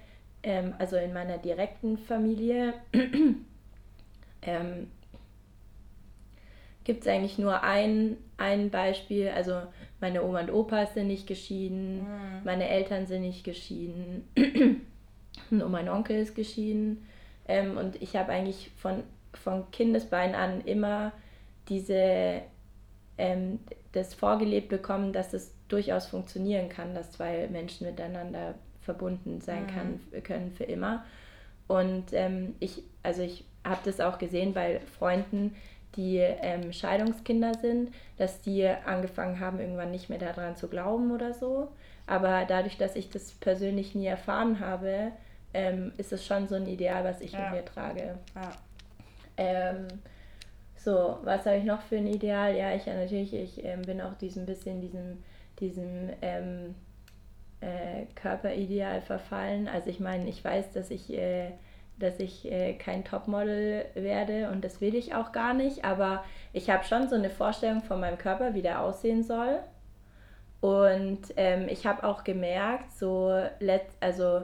[0.44, 2.76] ähm, also in meiner direkten Familie,
[4.44, 4.92] ähm,
[6.84, 9.30] gibt es eigentlich nur ein, ein Beispiel.
[9.30, 9.64] Also
[10.00, 12.44] meine Oma und Opa sind nicht geschieden, mhm.
[12.44, 14.28] meine Eltern sind nicht geschieden,
[15.50, 17.04] und mein Onkel ist geschieden.
[17.48, 21.12] Ähm, und ich habe eigentlich von, von Kindesbein an immer
[21.70, 22.42] diese,
[23.18, 23.60] ähm,
[23.92, 29.68] das vorgelebt bekommen, dass es durchaus funktionieren kann, dass zwei Menschen miteinander verbunden sein mhm.
[29.68, 31.04] kann, können für immer.
[31.68, 35.56] Und ähm, ich, also ich habe das auch gesehen bei Freunden,
[35.96, 41.34] die ähm, Scheidungskinder sind, dass die angefangen haben, irgendwann nicht mehr daran zu glauben oder
[41.34, 41.70] so.
[42.06, 45.12] Aber dadurch, dass ich das persönlich nie erfahren habe,
[45.58, 47.50] ähm, ist es schon so ein Ideal, was ich ja.
[47.50, 48.20] mit mir trage.
[48.36, 48.52] Ja.
[49.38, 49.88] Ähm,
[50.76, 52.56] so, was habe ich noch für ein Ideal?
[52.56, 55.24] Ja, ich ja natürlich, ich ähm, bin auch diesem bisschen diesem,
[55.60, 56.76] diesem ähm,
[57.62, 59.68] äh, Körperideal verfallen.
[59.68, 61.54] Also ich meine, ich weiß, dass ich, äh,
[61.98, 66.70] dass ich äh, kein Topmodel werde und das will ich auch gar nicht, aber ich
[66.70, 69.60] habe schon so eine Vorstellung von meinem Körper, wie der aussehen soll.
[70.62, 74.44] Und ähm, ich habe auch gemerkt, so letzt, also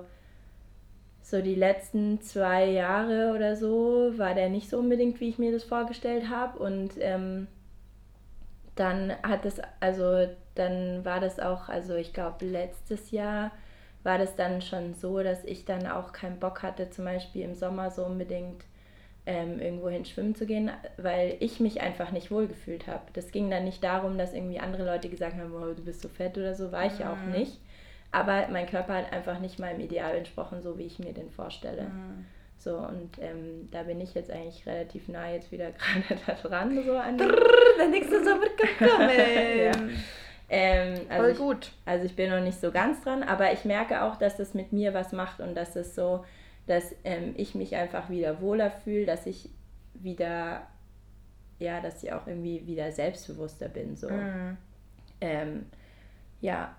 [1.23, 5.53] so die letzten zwei Jahre oder so war der nicht so unbedingt, wie ich mir
[5.53, 6.59] das vorgestellt habe.
[6.59, 7.47] Und ähm,
[8.75, 13.51] dann hat es, also dann war das auch, also ich glaube letztes Jahr
[14.03, 17.55] war das dann schon so, dass ich dann auch keinen Bock hatte, zum Beispiel im
[17.55, 18.65] Sommer so unbedingt
[19.25, 23.03] ähm, irgendwo hin schwimmen zu gehen, weil ich mich einfach nicht wohlgefühlt habe.
[23.13, 26.09] Das ging dann nicht darum, dass irgendwie andere Leute gesagt haben, oh, du bist so
[26.09, 27.31] fett oder so, war ich ja auch mhm.
[27.31, 27.61] nicht.
[28.13, 31.85] Aber mein Körper hat einfach nicht meinem Ideal entsprochen, so wie ich mir den vorstelle.
[31.85, 32.25] Mhm.
[32.59, 35.71] So, und ähm, da bin ich jetzt eigentlich relativ nah jetzt wieder
[36.07, 38.45] gerade da dran, so an der nächste Sommer
[38.77, 39.09] kommen.
[39.09, 39.71] ja.
[40.47, 41.65] ähm, also Voll gut.
[41.65, 44.53] Ich, also ich bin noch nicht so ganz dran, aber ich merke auch, dass das
[44.53, 46.23] mit mir was macht und dass es so,
[46.67, 49.49] dass ähm, ich mich einfach wieder wohler fühle, dass ich
[49.95, 50.67] wieder,
[51.57, 53.95] ja, dass ich auch irgendwie wieder selbstbewusster bin.
[53.95, 54.09] So.
[54.09, 54.57] Mhm.
[55.19, 55.65] Ähm,
[56.39, 56.75] ja,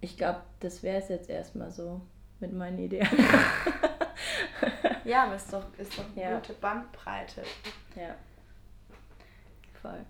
[0.00, 2.00] ich glaube, das wäre es jetzt erstmal so
[2.40, 3.08] mit meinen Ideen.
[5.04, 6.34] ja, aber ist doch, ist doch eine ja.
[6.36, 7.42] gute Bandbreite.
[7.96, 8.14] Ja.
[9.80, 10.04] Voll.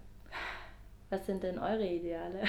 [1.10, 2.42] Was sind denn eure Ideale?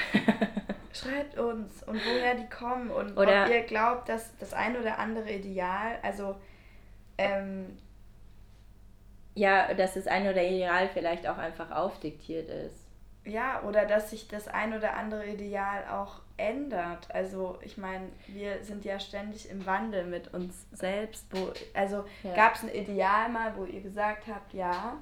[0.91, 4.97] Schreibt uns und woher die kommen und oder ob ihr glaubt, dass das ein oder
[4.97, 6.36] andere Ideal, also
[7.18, 7.78] ähm,
[9.36, 12.79] ja, dass das ein oder Ideal vielleicht auch einfach aufdiktiert ist
[13.30, 17.14] ja, oder dass sich das ein oder andere Ideal auch ändert.
[17.14, 21.28] Also ich meine, wir sind ja ständig im Wandel mit uns selbst.
[21.32, 22.34] Wo, also ja.
[22.36, 24.98] gab es ein Ideal mal, wo ihr gesagt habt, ja,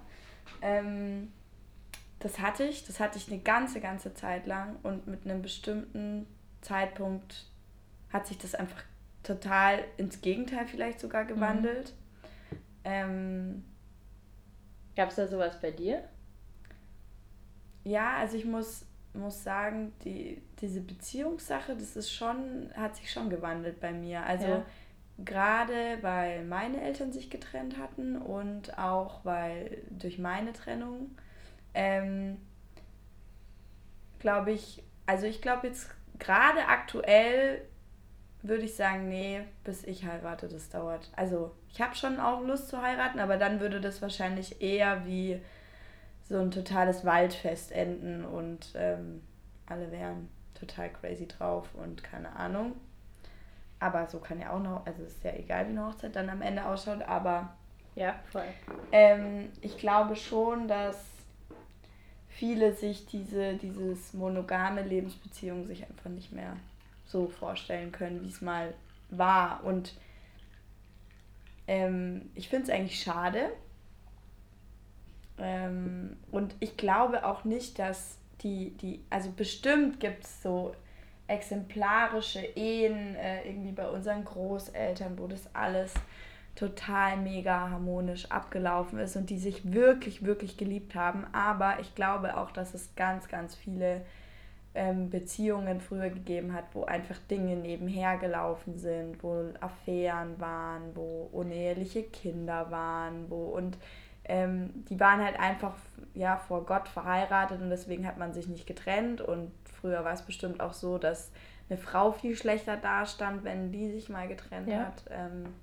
[0.61, 1.31] ähm,
[2.19, 6.27] das hatte ich, das hatte ich eine ganze, ganze Zeit lang und mit einem bestimmten
[6.61, 7.45] Zeitpunkt
[8.11, 8.83] hat sich das einfach
[9.23, 11.27] total ins Gegenteil vielleicht sogar mhm.
[11.27, 11.93] gewandelt.
[12.51, 12.57] Mhm.
[12.83, 13.63] Ähm,
[14.95, 16.03] Gab es da sowas bei dir?
[17.87, 23.29] Ja, also ich muss, muss sagen, die, diese Beziehungssache, das ist schon, hat sich schon
[23.29, 24.23] gewandelt bei mir.
[24.23, 24.65] Also ja.
[25.23, 31.17] gerade weil meine Eltern sich getrennt hatten und auch weil durch meine Trennung,
[31.73, 32.37] ähm,
[34.19, 37.61] glaube ich, also ich glaube jetzt gerade aktuell
[38.41, 41.09] würde ich sagen, nee, bis ich heirate, das dauert.
[41.15, 45.41] Also ich habe schon auch Lust zu heiraten, aber dann würde das wahrscheinlich eher wie
[46.29, 49.21] so ein totales Waldfest enden und ähm,
[49.65, 52.73] alle wären total crazy drauf und keine Ahnung.
[53.79, 56.41] Aber so kann ja auch noch, also ist ja egal, wie eine Hochzeit dann am
[56.41, 57.55] Ende ausschaut, aber
[57.95, 58.43] ja, voll.
[58.91, 60.97] Ähm, ich glaube schon, dass
[62.29, 66.55] viele sich diese dieses monogame Lebensbeziehung sich einfach nicht mehr
[67.05, 68.73] so vorstellen können, wie es mal
[69.09, 69.63] war.
[69.63, 69.93] Und
[71.67, 73.49] ähm, ich finde es eigentlich schade.
[75.39, 80.73] Ähm, und ich glaube auch nicht, dass die, die, also bestimmt gibt es so
[81.27, 85.93] exemplarische Ehen äh, irgendwie bei unseren Großeltern, wo das alles
[86.55, 91.25] total mega harmonisch abgelaufen ist und die sich wirklich, wirklich geliebt haben.
[91.31, 94.01] Aber ich glaube auch, dass es ganz, ganz viele
[94.73, 101.29] ähm, Beziehungen früher gegeben hat, wo einfach Dinge nebenher gelaufen sind, wo Affären waren, wo
[101.31, 103.77] uneheliche Kinder waren, wo und
[104.27, 105.73] ähm, die waren halt einfach
[106.13, 110.23] ja vor Gott verheiratet und deswegen hat man sich nicht getrennt und früher war es
[110.23, 111.31] bestimmt auch so, dass
[111.69, 114.85] eine Frau viel schlechter dastand, wenn die sich mal getrennt ja.
[114.85, 115.03] hat.
[115.09, 115.53] Ähm,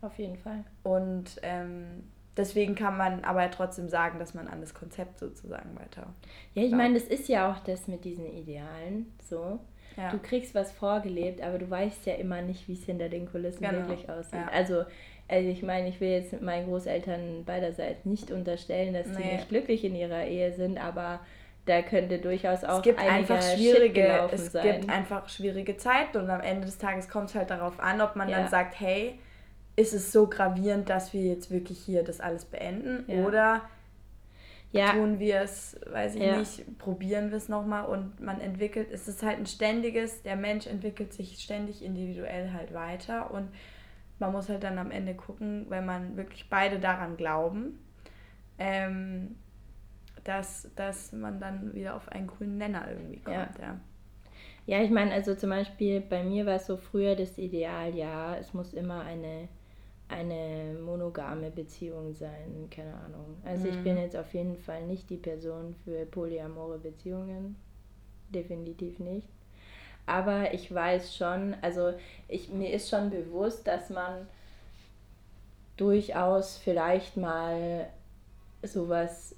[0.00, 0.64] auf jeden Fall.
[0.82, 2.04] Und ähm,
[2.36, 6.06] deswegen kann man aber trotzdem sagen, dass man an das Konzept sozusagen weiter.
[6.54, 9.60] Ja, ich meine, das ist ja auch das mit diesen Idealen so.
[9.96, 10.10] Ja.
[10.10, 13.62] Du kriegst was vorgelebt, aber du weißt ja immer nicht, wie es hinter den Kulissen
[13.62, 13.86] genau.
[13.86, 14.34] wirklich aussieht.
[14.34, 14.48] Ja.
[14.48, 14.84] Also,
[15.28, 19.16] also ich meine, ich will jetzt mit meinen Großeltern beiderseits nicht unterstellen, dass nee.
[19.16, 21.20] sie nicht glücklich in ihrer Ehe sind, aber
[21.66, 24.80] da könnte durchaus auch es gibt einfach schwierige es sein.
[24.80, 28.16] gibt einfach schwierige Zeiten und am Ende des Tages kommt es halt darauf an, ob
[28.16, 28.40] man ja.
[28.40, 29.18] dann sagt, hey,
[29.76, 33.24] ist es so gravierend, dass wir jetzt wirklich hier das alles beenden ja.
[33.24, 33.62] oder
[34.72, 34.92] ja.
[34.92, 36.36] tun wir es, weiß ich ja.
[36.36, 40.66] nicht, probieren wir es nochmal und man entwickelt, es ist halt ein ständiges, der Mensch
[40.66, 43.48] entwickelt sich ständig individuell halt weiter und
[44.18, 47.78] man muss halt dann am Ende gucken, wenn man wirklich beide daran glauben,
[48.58, 49.36] ähm,
[50.22, 53.80] dass, dass man dann wieder auf einen grünen Nenner irgendwie kommt, ja.
[54.66, 54.82] ja.
[54.82, 58.54] Ich meine, also zum Beispiel bei mir war es so früher das Ideal, ja, es
[58.54, 59.48] muss immer eine
[60.08, 63.36] eine monogame Beziehung sein, keine Ahnung.
[63.44, 63.72] Also mhm.
[63.72, 67.56] ich bin jetzt auf jeden Fall nicht die Person für polyamore Beziehungen,
[68.28, 69.28] definitiv nicht.
[70.06, 71.94] Aber ich weiß schon, also
[72.28, 74.26] ich, mir ist schon bewusst, dass man
[75.76, 77.88] durchaus vielleicht mal
[78.62, 79.34] sowas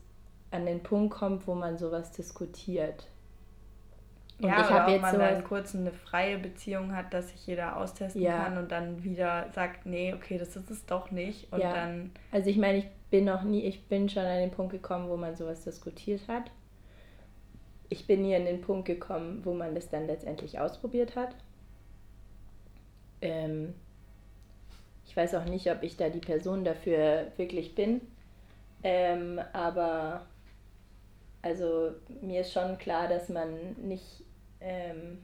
[0.50, 3.06] an den Punkt kommt, wo man sowas diskutiert.
[4.38, 7.46] Und ja, ich habe jetzt man so dann kurz eine freie Beziehung hat, dass sich
[7.46, 8.44] jeder austesten ja.
[8.44, 11.50] kann und dann wieder sagt, nee, okay, das ist es doch nicht.
[11.52, 11.72] Und ja.
[11.72, 12.10] dann.
[12.32, 15.16] Also ich meine, ich bin noch nie, ich bin schon an den Punkt gekommen, wo
[15.16, 16.50] man sowas diskutiert hat.
[17.88, 21.34] Ich bin nie an den Punkt gekommen, wo man das dann letztendlich ausprobiert hat.
[23.20, 23.74] Ähm,
[25.06, 28.00] ich weiß auch nicht, ob ich da die Person dafür wirklich bin.
[28.82, 30.26] Ähm, aber
[31.42, 34.24] also mir ist schon klar, dass man nicht
[34.60, 35.18] ähm,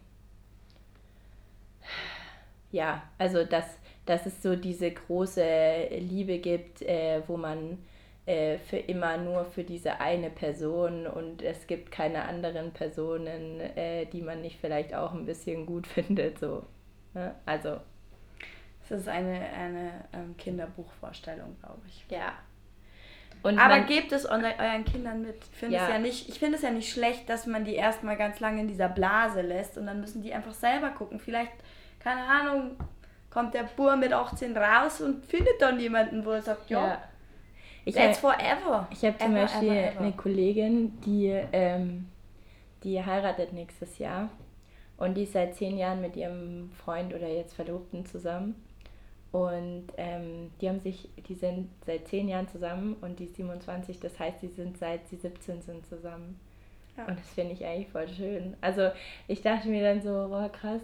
[2.70, 3.66] ja, also dass,
[4.06, 7.78] dass es so diese große Liebe gibt, äh, wo man
[8.26, 14.06] äh, für immer nur für diese eine Person und es gibt keine anderen Personen, äh,
[14.06, 16.38] die man nicht vielleicht auch ein bisschen gut findet.
[16.38, 16.64] So.
[17.14, 17.34] Ne?
[17.46, 17.80] Also.
[18.84, 22.04] Es ist eine, eine ähm, Kinderbuchvorstellung, glaube ich.
[22.10, 22.32] Ja,
[23.42, 25.36] und Aber gebt es euren Kindern mit.
[25.52, 25.84] Ich finde ja.
[25.84, 28.60] es ja nicht, ich finde es ja nicht schlecht, dass man die erstmal ganz lange
[28.60, 31.18] in dieser Blase lässt und dann müssen die einfach selber gucken.
[31.18, 31.52] Vielleicht,
[31.98, 32.76] keine Ahnung,
[33.30, 37.02] kommt der Bur mit 18 raus und findet dann jemanden, wo er sagt, ja.
[37.84, 38.86] Ich That's forever.
[38.90, 40.00] Ich habe zum Beispiel ever, ever.
[40.00, 42.08] eine Kollegin, die, ähm,
[42.84, 44.30] die heiratet nächstes Jahr
[44.96, 48.54] und die ist seit zehn Jahren mit ihrem Freund oder jetzt Verlobten zusammen.
[49.32, 54.18] Und ähm, die haben sich, die sind seit zehn Jahren zusammen und die 27, das
[54.20, 56.38] heißt, die sind seit sie 17 sind zusammen.
[56.98, 57.06] Ja.
[57.06, 58.56] Und das finde ich eigentlich voll schön.
[58.60, 58.90] Also
[59.28, 60.82] ich dachte mir dann so, boah, krass.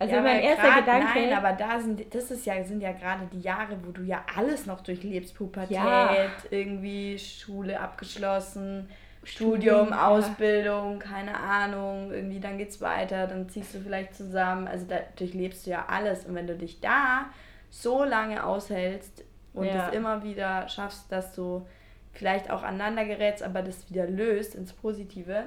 [0.00, 1.20] Also ja, mein erster grad, Gedanke.
[1.20, 4.24] Nein, aber da sind, das ist ja, sind ja gerade die Jahre, wo du ja
[4.36, 5.34] alles noch durchlebst.
[5.34, 6.28] Pubertät, ja.
[6.50, 8.88] irgendwie Schule abgeschlossen,
[9.24, 10.08] Studium, ja.
[10.08, 14.68] Ausbildung, keine Ahnung, irgendwie dann geht's weiter, dann ziehst du vielleicht zusammen.
[14.68, 16.24] Also da durchlebst du ja alles.
[16.24, 17.26] Und wenn du dich da
[17.70, 21.66] so lange aushältst und es immer wieder schaffst, dass du
[22.12, 25.44] vielleicht auch aneinander gerätst, aber das wieder löst ins Positive.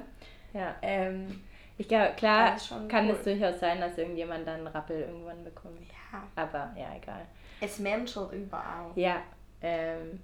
[0.52, 0.74] Ja.
[0.82, 1.40] Ähm,
[1.82, 2.56] ich glaube, klar
[2.86, 3.16] kann cool.
[3.16, 5.80] es durchaus sein, dass irgendjemand dann einen Rappel irgendwann bekommt.
[6.12, 6.22] Ja.
[6.36, 7.22] Aber ja, egal.
[7.60, 8.92] Es menschelt überall.
[8.94, 9.16] Ja.
[9.60, 10.20] Ähm,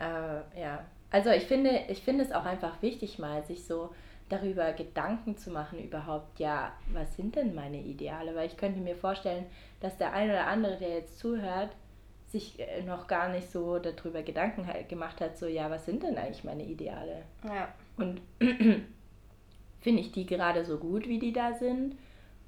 [0.00, 0.84] äh, ja.
[1.12, 3.94] Also ich finde, ich finde es auch einfach wichtig, mal sich so
[4.28, 8.34] darüber Gedanken zu machen, überhaupt, ja, was sind denn meine Ideale?
[8.34, 9.46] Weil ich könnte mir vorstellen,
[9.78, 11.70] dass der eine oder andere, der jetzt zuhört,
[12.26, 16.02] sich äh, noch gar nicht so darüber Gedanken halt gemacht hat, so ja, was sind
[16.02, 17.22] denn eigentlich meine Ideale?
[17.44, 17.68] Ja.
[17.96, 18.20] Und
[19.86, 21.94] finde ich die gerade so gut, wie die da sind?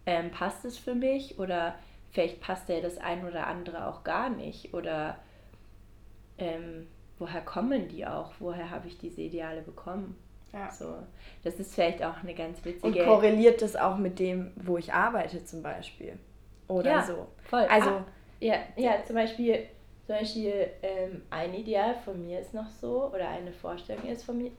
[0.07, 1.39] Ähm, passt es für mich?
[1.39, 1.77] Oder
[2.11, 4.75] vielleicht passt ja das ein oder andere auch gar nicht?
[4.75, 5.21] Oder
[6.37, 6.89] ähm,
[7.21, 8.33] woher kommen die auch?
[8.41, 10.17] Woher habe ich diese Ideale bekommen?
[10.53, 10.69] Ja.
[10.73, 10.97] So,
[11.45, 12.89] das ist vielleicht auch eine ganz witzige.
[12.89, 16.19] Und korreliert das auch mit dem, wo ich arbeite zum Beispiel?
[16.67, 17.29] Oder ja, so.
[17.45, 17.67] Voll.
[17.71, 18.05] Also ah,
[18.41, 19.69] ja, ja, zum Beispiel,
[20.07, 24.39] zum Beispiel ähm, ein Ideal von mir ist noch so, oder eine Vorstellung ist von
[24.39, 24.51] mir.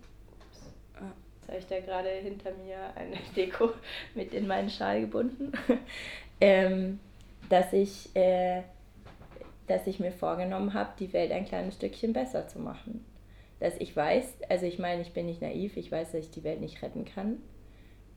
[1.49, 3.71] Habe ich da gerade hinter mir eine Deko
[4.13, 5.51] mit in meinen Schal gebunden.
[6.41, 6.99] ähm,
[7.49, 8.61] dass ich, äh,
[9.65, 13.03] dass ich mir vorgenommen habe, die Welt ein kleines Stückchen besser zu machen.
[13.59, 16.43] Dass ich weiß, also ich meine, ich bin nicht naiv, ich weiß, dass ich die
[16.43, 17.41] Welt nicht retten kann.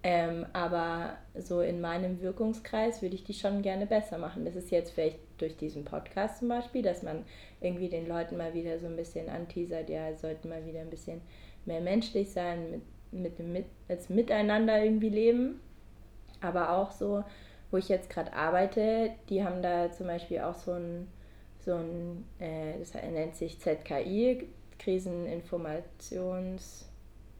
[0.02, 4.44] Ähm, aber so in meinem Wirkungskreis würde ich die schon gerne besser machen.
[4.44, 7.24] Das ist jetzt vielleicht durch diesen Podcast zum Beispiel, dass man
[7.62, 11.22] irgendwie den Leuten mal wieder so ein bisschen anteasert, ja, sollten mal wieder ein bisschen
[11.64, 15.60] mehr menschlich sein, mit, mit mit, als Miteinander irgendwie leben.
[16.40, 17.22] Aber auch so,
[17.70, 21.08] wo ich jetzt gerade arbeite, die haben da zum Beispiel auch so ein,
[21.58, 24.48] so ein äh, das nennt sich ZKI,
[24.78, 26.88] Kriseninformations,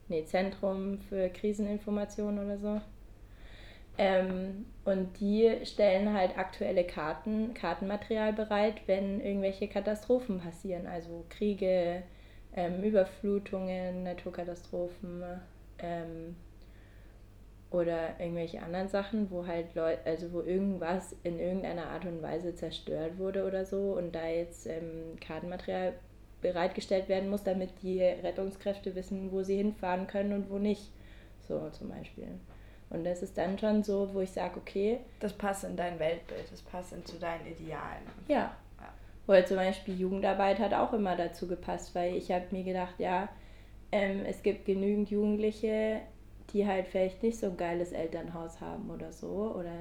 [0.07, 2.81] nee, Zentrum für Kriseninformation oder so.
[3.97, 12.03] Ähm, und die stellen halt aktuelle Karten, Kartenmaterial bereit, wenn irgendwelche Katastrophen passieren, also Kriege,
[12.55, 15.23] ähm, Überflutungen, Naturkatastrophen
[15.83, 16.35] ähm,
[17.69, 22.55] oder irgendwelche anderen Sachen, wo halt Leute, also wo irgendwas in irgendeiner Art und Weise
[22.55, 25.93] zerstört wurde oder so und da jetzt ähm, Kartenmaterial
[26.41, 30.91] bereitgestellt werden muss, damit die Rettungskräfte wissen, wo sie hinfahren können und wo nicht.
[31.47, 32.27] So zum Beispiel.
[32.89, 34.99] Und das ist dann schon so, wo ich sage, okay.
[35.19, 38.03] Das passt in dein Weltbild, das passt in zu deinen Idealen.
[38.27, 38.55] Ja.
[38.79, 38.93] ja.
[39.27, 43.29] Oder zum Beispiel Jugendarbeit hat auch immer dazu gepasst, weil ich habe mir gedacht, ja,
[43.93, 46.01] ähm, es gibt genügend Jugendliche,
[46.51, 49.53] die halt vielleicht nicht so ein geiles Elternhaus haben oder so.
[49.55, 49.71] Oder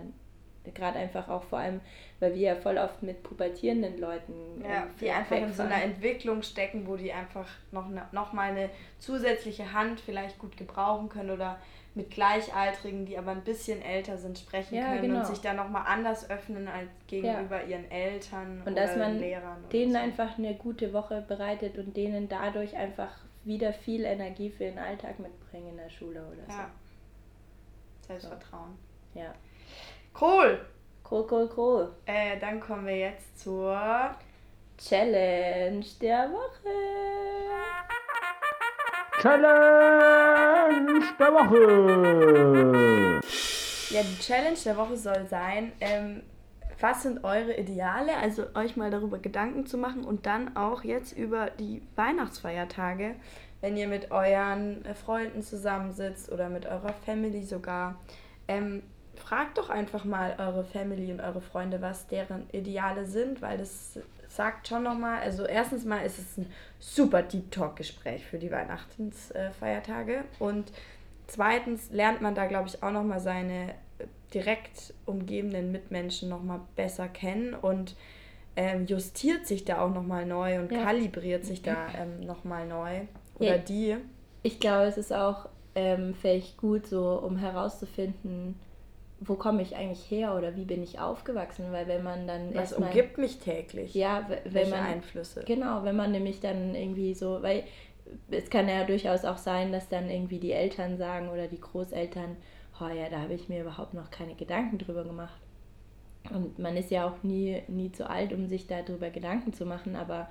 [0.74, 1.80] gerade einfach auch vor allem,
[2.20, 4.62] weil wir ja voll oft mit pubertierenden Leuten.
[4.62, 8.50] Ja, die einfach in so einer Entwicklung stecken, wo die einfach noch, ne, noch mal
[8.50, 11.58] eine zusätzliche Hand vielleicht gut gebrauchen können oder
[11.94, 15.20] mit Gleichaltrigen, die aber ein bisschen älter sind, sprechen ja, können genau.
[15.20, 17.68] und sich da nochmal anders öffnen als gegenüber ja.
[17.76, 19.98] ihren Eltern und dass man denen so.
[19.98, 23.10] einfach eine gute Woche bereitet und denen dadurch einfach
[23.44, 26.52] wieder viel Energie für den Alltag mitbringen in der Schule oder so.
[26.52, 26.70] Ja.
[28.06, 28.78] Selbstvertrauen.
[29.14, 29.20] So.
[29.20, 29.34] Ja.
[30.20, 30.64] Cool.
[31.10, 31.94] Cool, cool, cool.
[32.06, 34.14] Äh, dann kommen wir jetzt zur
[34.78, 36.70] Challenge der Woche.
[39.20, 43.20] Challenge der Woche.
[43.90, 46.22] Ja, die Challenge der Woche soll sein, ähm,
[46.82, 48.16] was sind eure Ideale?
[48.16, 53.14] Also euch mal darüber Gedanken zu machen und dann auch jetzt über die Weihnachtsfeiertage,
[53.60, 58.00] wenn ihr mit euren Freunden zusammensitzt oder mit eurer Family sogar,
[58.48, 58.82] ähm,
[59.14, 64.00] fragt doch einfach mal eure Family und eure Freunde, was deren Ideale sind, weil das
[64.28, 68.50] sagt schon nochmal, also erstens mal ist es ein super Deep Talk Gespräch für die
[68.50, 70.72] Weihnachtsfeiertage und
[71.28, 73.74] zweitens lernt man da, glaube ich, auch nochmal seine
[74.34, 77.96] direkt umgebenden Mitmenschen nochmal besser kennen und
[78.56, 80.82] ähm, justiert sich da auch nochmal neu und ja.
[80.84, 83.00] kalibriert sich da ähm, nochmal neu.
[83.38, 83.58] Oder ja.
[83.58, 83.96] die.
[84.42, 88.56] Ich glaube, es ist auch ähm, vielleicht gut, so um herauszufinden,
[89.20, 92.72] wo komme ich eigentlich her oder wie bin ich aufgewachsen, weil wenn man dann was
[92.72, 97.40] umgibt mich täglich, ja, wenn Welche man Einflüsse, genau, wenn man nämlich dann irgendwie so,
[97.40, 97.64] weil
[98.30, 102.36] es kann ja durchaus auch sein, dass dann irgendwie die Eltern sagen oder die Großeltern,
[102.90, 105.40] ja, da habe ich mir überhaupt noch keine Gedanken drüber gemacht.
[106.30, 109.96] Und man ist ja auch nie, nie zu alt, um sich darüber Gedanken zu machen,
[109.96, 110.28] aber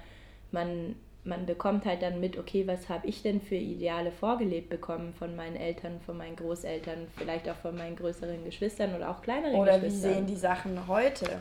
[0.52, 5.14] man man bekommt halt dann mit, okay, was habe ich denn für Ideale vorgelebt bekommen
[5.14, 9.56] von meinen Eltern, von meinen Großeltern, vielleicht auch von meinen größeren Geschwistern oder auch kleineren
[9.56, 10.00] oder Geschwistern.
[10.00, 11.40] Oder wie sehen die Sachen heute?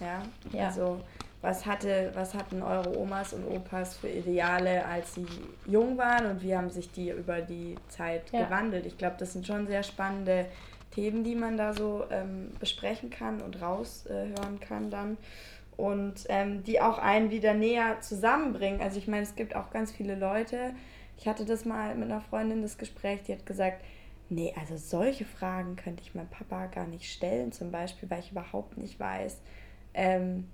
[0.00, 0.22] Ja,
[0.52, 0.66] ja.
[0.66, 1.00] also
[1.40, 5.26] was, hatte, was hatten eure Omas und Opas für Ideale, als sie
[5.66, 8.44] jung waren und wie haben sich die über die Zeit ja.
[8.44, 8.86] gewandelt?
[8.86, 10.46] Ich glaube, das sind schon sehr spannende
[10.90, 15.16] Themen, die man da so ähm, besprechen kann und raushören äh, kann dann
[15.76, 18.80] und ähm, die auch einen wieder näher zusammenbringen.
[18.80, 20.74] Also ich meine, es gibt auch ganz viele Leute,
[21.16, 23.84] ich hatte das mal mit einer Freundin das Gespräch, die hat gesagt,
[24.28, 28.32] nee, also solche Fragen könnte ich meinem Papa gar nicht stellen, zum Beispiel, weil ich
[28.32, 29.40] überhaupt nicht weiß,
[29.94, 30.48] ähm,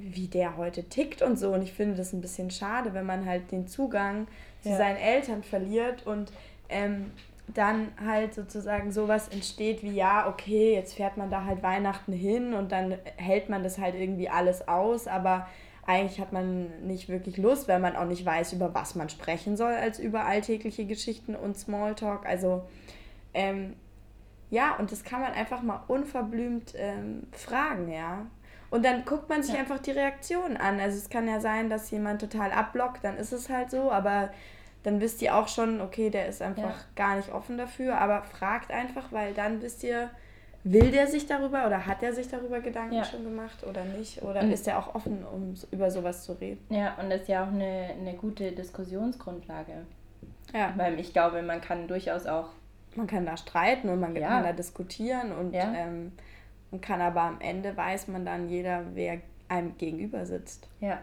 [0.00, 1.52] wie der heute tickt und so.
[1.52, 4.26] Und ich finde das ein bisschen schade, wenn man halt den Zugang
[4.62, 4.76] zu ja.
[4.76, 6.32] seinen Eltern verliert und
[6.68, 7.12] ähm,
[7.54, 12.54] dann halt sozusagen sowas entsteht wie, ja, okay, jetzt fährt man da halt Weihnachten hin
[12.54, 15.48] und dann hält man das halt irgendwie alles aus, aber
[15.86, 19.56] eigentlich hat man nicht wirklich Lust, weil man auch nicht weiß, über was man sprechen
[19.56, 22.26] soll, als über alltägliche Geschichten und Smalltalk.
[22.26, 22.62] Also
[23.34, 23.74] ähm,
[24.50, 28.26] ja, und das kann man einfach mal unverblümt ähm, fragen, ja.
[28.70, 29.60] Und dann guckt man sich ja.
[29.60, 30.78] einfach die Reaktion an.
[30.80, 34.30] Also es kann ja sein, dass jemand total abblockt, dann ist es halt so, aber
[34.82, 36.84] dann wisst ihr auch schon, okay, der ist einfach ja.
[36.96, 40.08] gar nicht offen dafür, aber fragt einfach, weil dann wisst ihr,
[40.64, 43.04] will der sich darüber oder hat er sich darüber Gedanken ja.
[43.04, 44.22] schon gemacht oder nicht?
[44.22, 46.64] Oder und ist er auch offen, um über sowas zu reden?
[46.70, 49.72] Ja, und das ist ja auch eine, eine gute Diskussionsgrundlage.
[50.54, 50.72] Ja.
[50.76, 52.48] Weil ich glaube, man kann durchaus auch.
[52.96, 54.28] Man kann da streiten und man ja.
[54.28, 55.72] kann da diskutieren und ja.
[55.74, 56.12] ähm,
[56.70, 59.18] man kann aber am Ende weiß man dann jeder, wer
[59.48, 60.68] einem gegenüber sitzt.
[60.80, 61.00] Ja.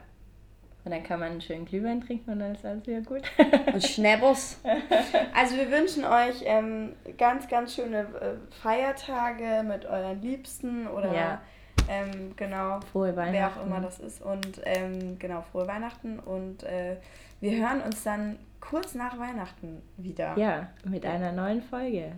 [0.86, 3.22] Und dann kann man einen schönen Glühwein trinken und dann ist alles wieder gut.
[3.74, 4.62] Und Schnebbus.
[5.36, 11.42] Also wir wünschen euch ähm, ganz, ganz schöne äh, Feiertage mit euren Liebsten oder ja.
[11.90, 13.34] ähm, genau, frohe Weihnachten.
[13.34, 14.22] wer auch immer das ist.
[14.22, 16.20] Und ähm, genau, frohe Weihnachten.
[16.20, 16.96] Und äh,
[17.42, 20.38] wir hören uns dann kurz nach Weihnachten wieder.
[20.38, 22.14] Ja, mit einer neuen Folge.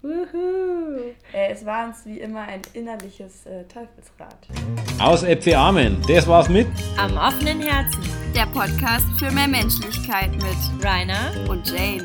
[0.00, 1.12] Wuhu.
[1.32, 4.46] Äh, es war uns wie immer ein innerliches äh, Teufelsrad.
[5.00, 6.00] Aus Äpfel Amen.
[6.06, 8.02] Das war's mit Am offenen Herzen.
[8.32, 12.04] Der Podcast für mehr Menschlichkeit mit Rainer und Jane.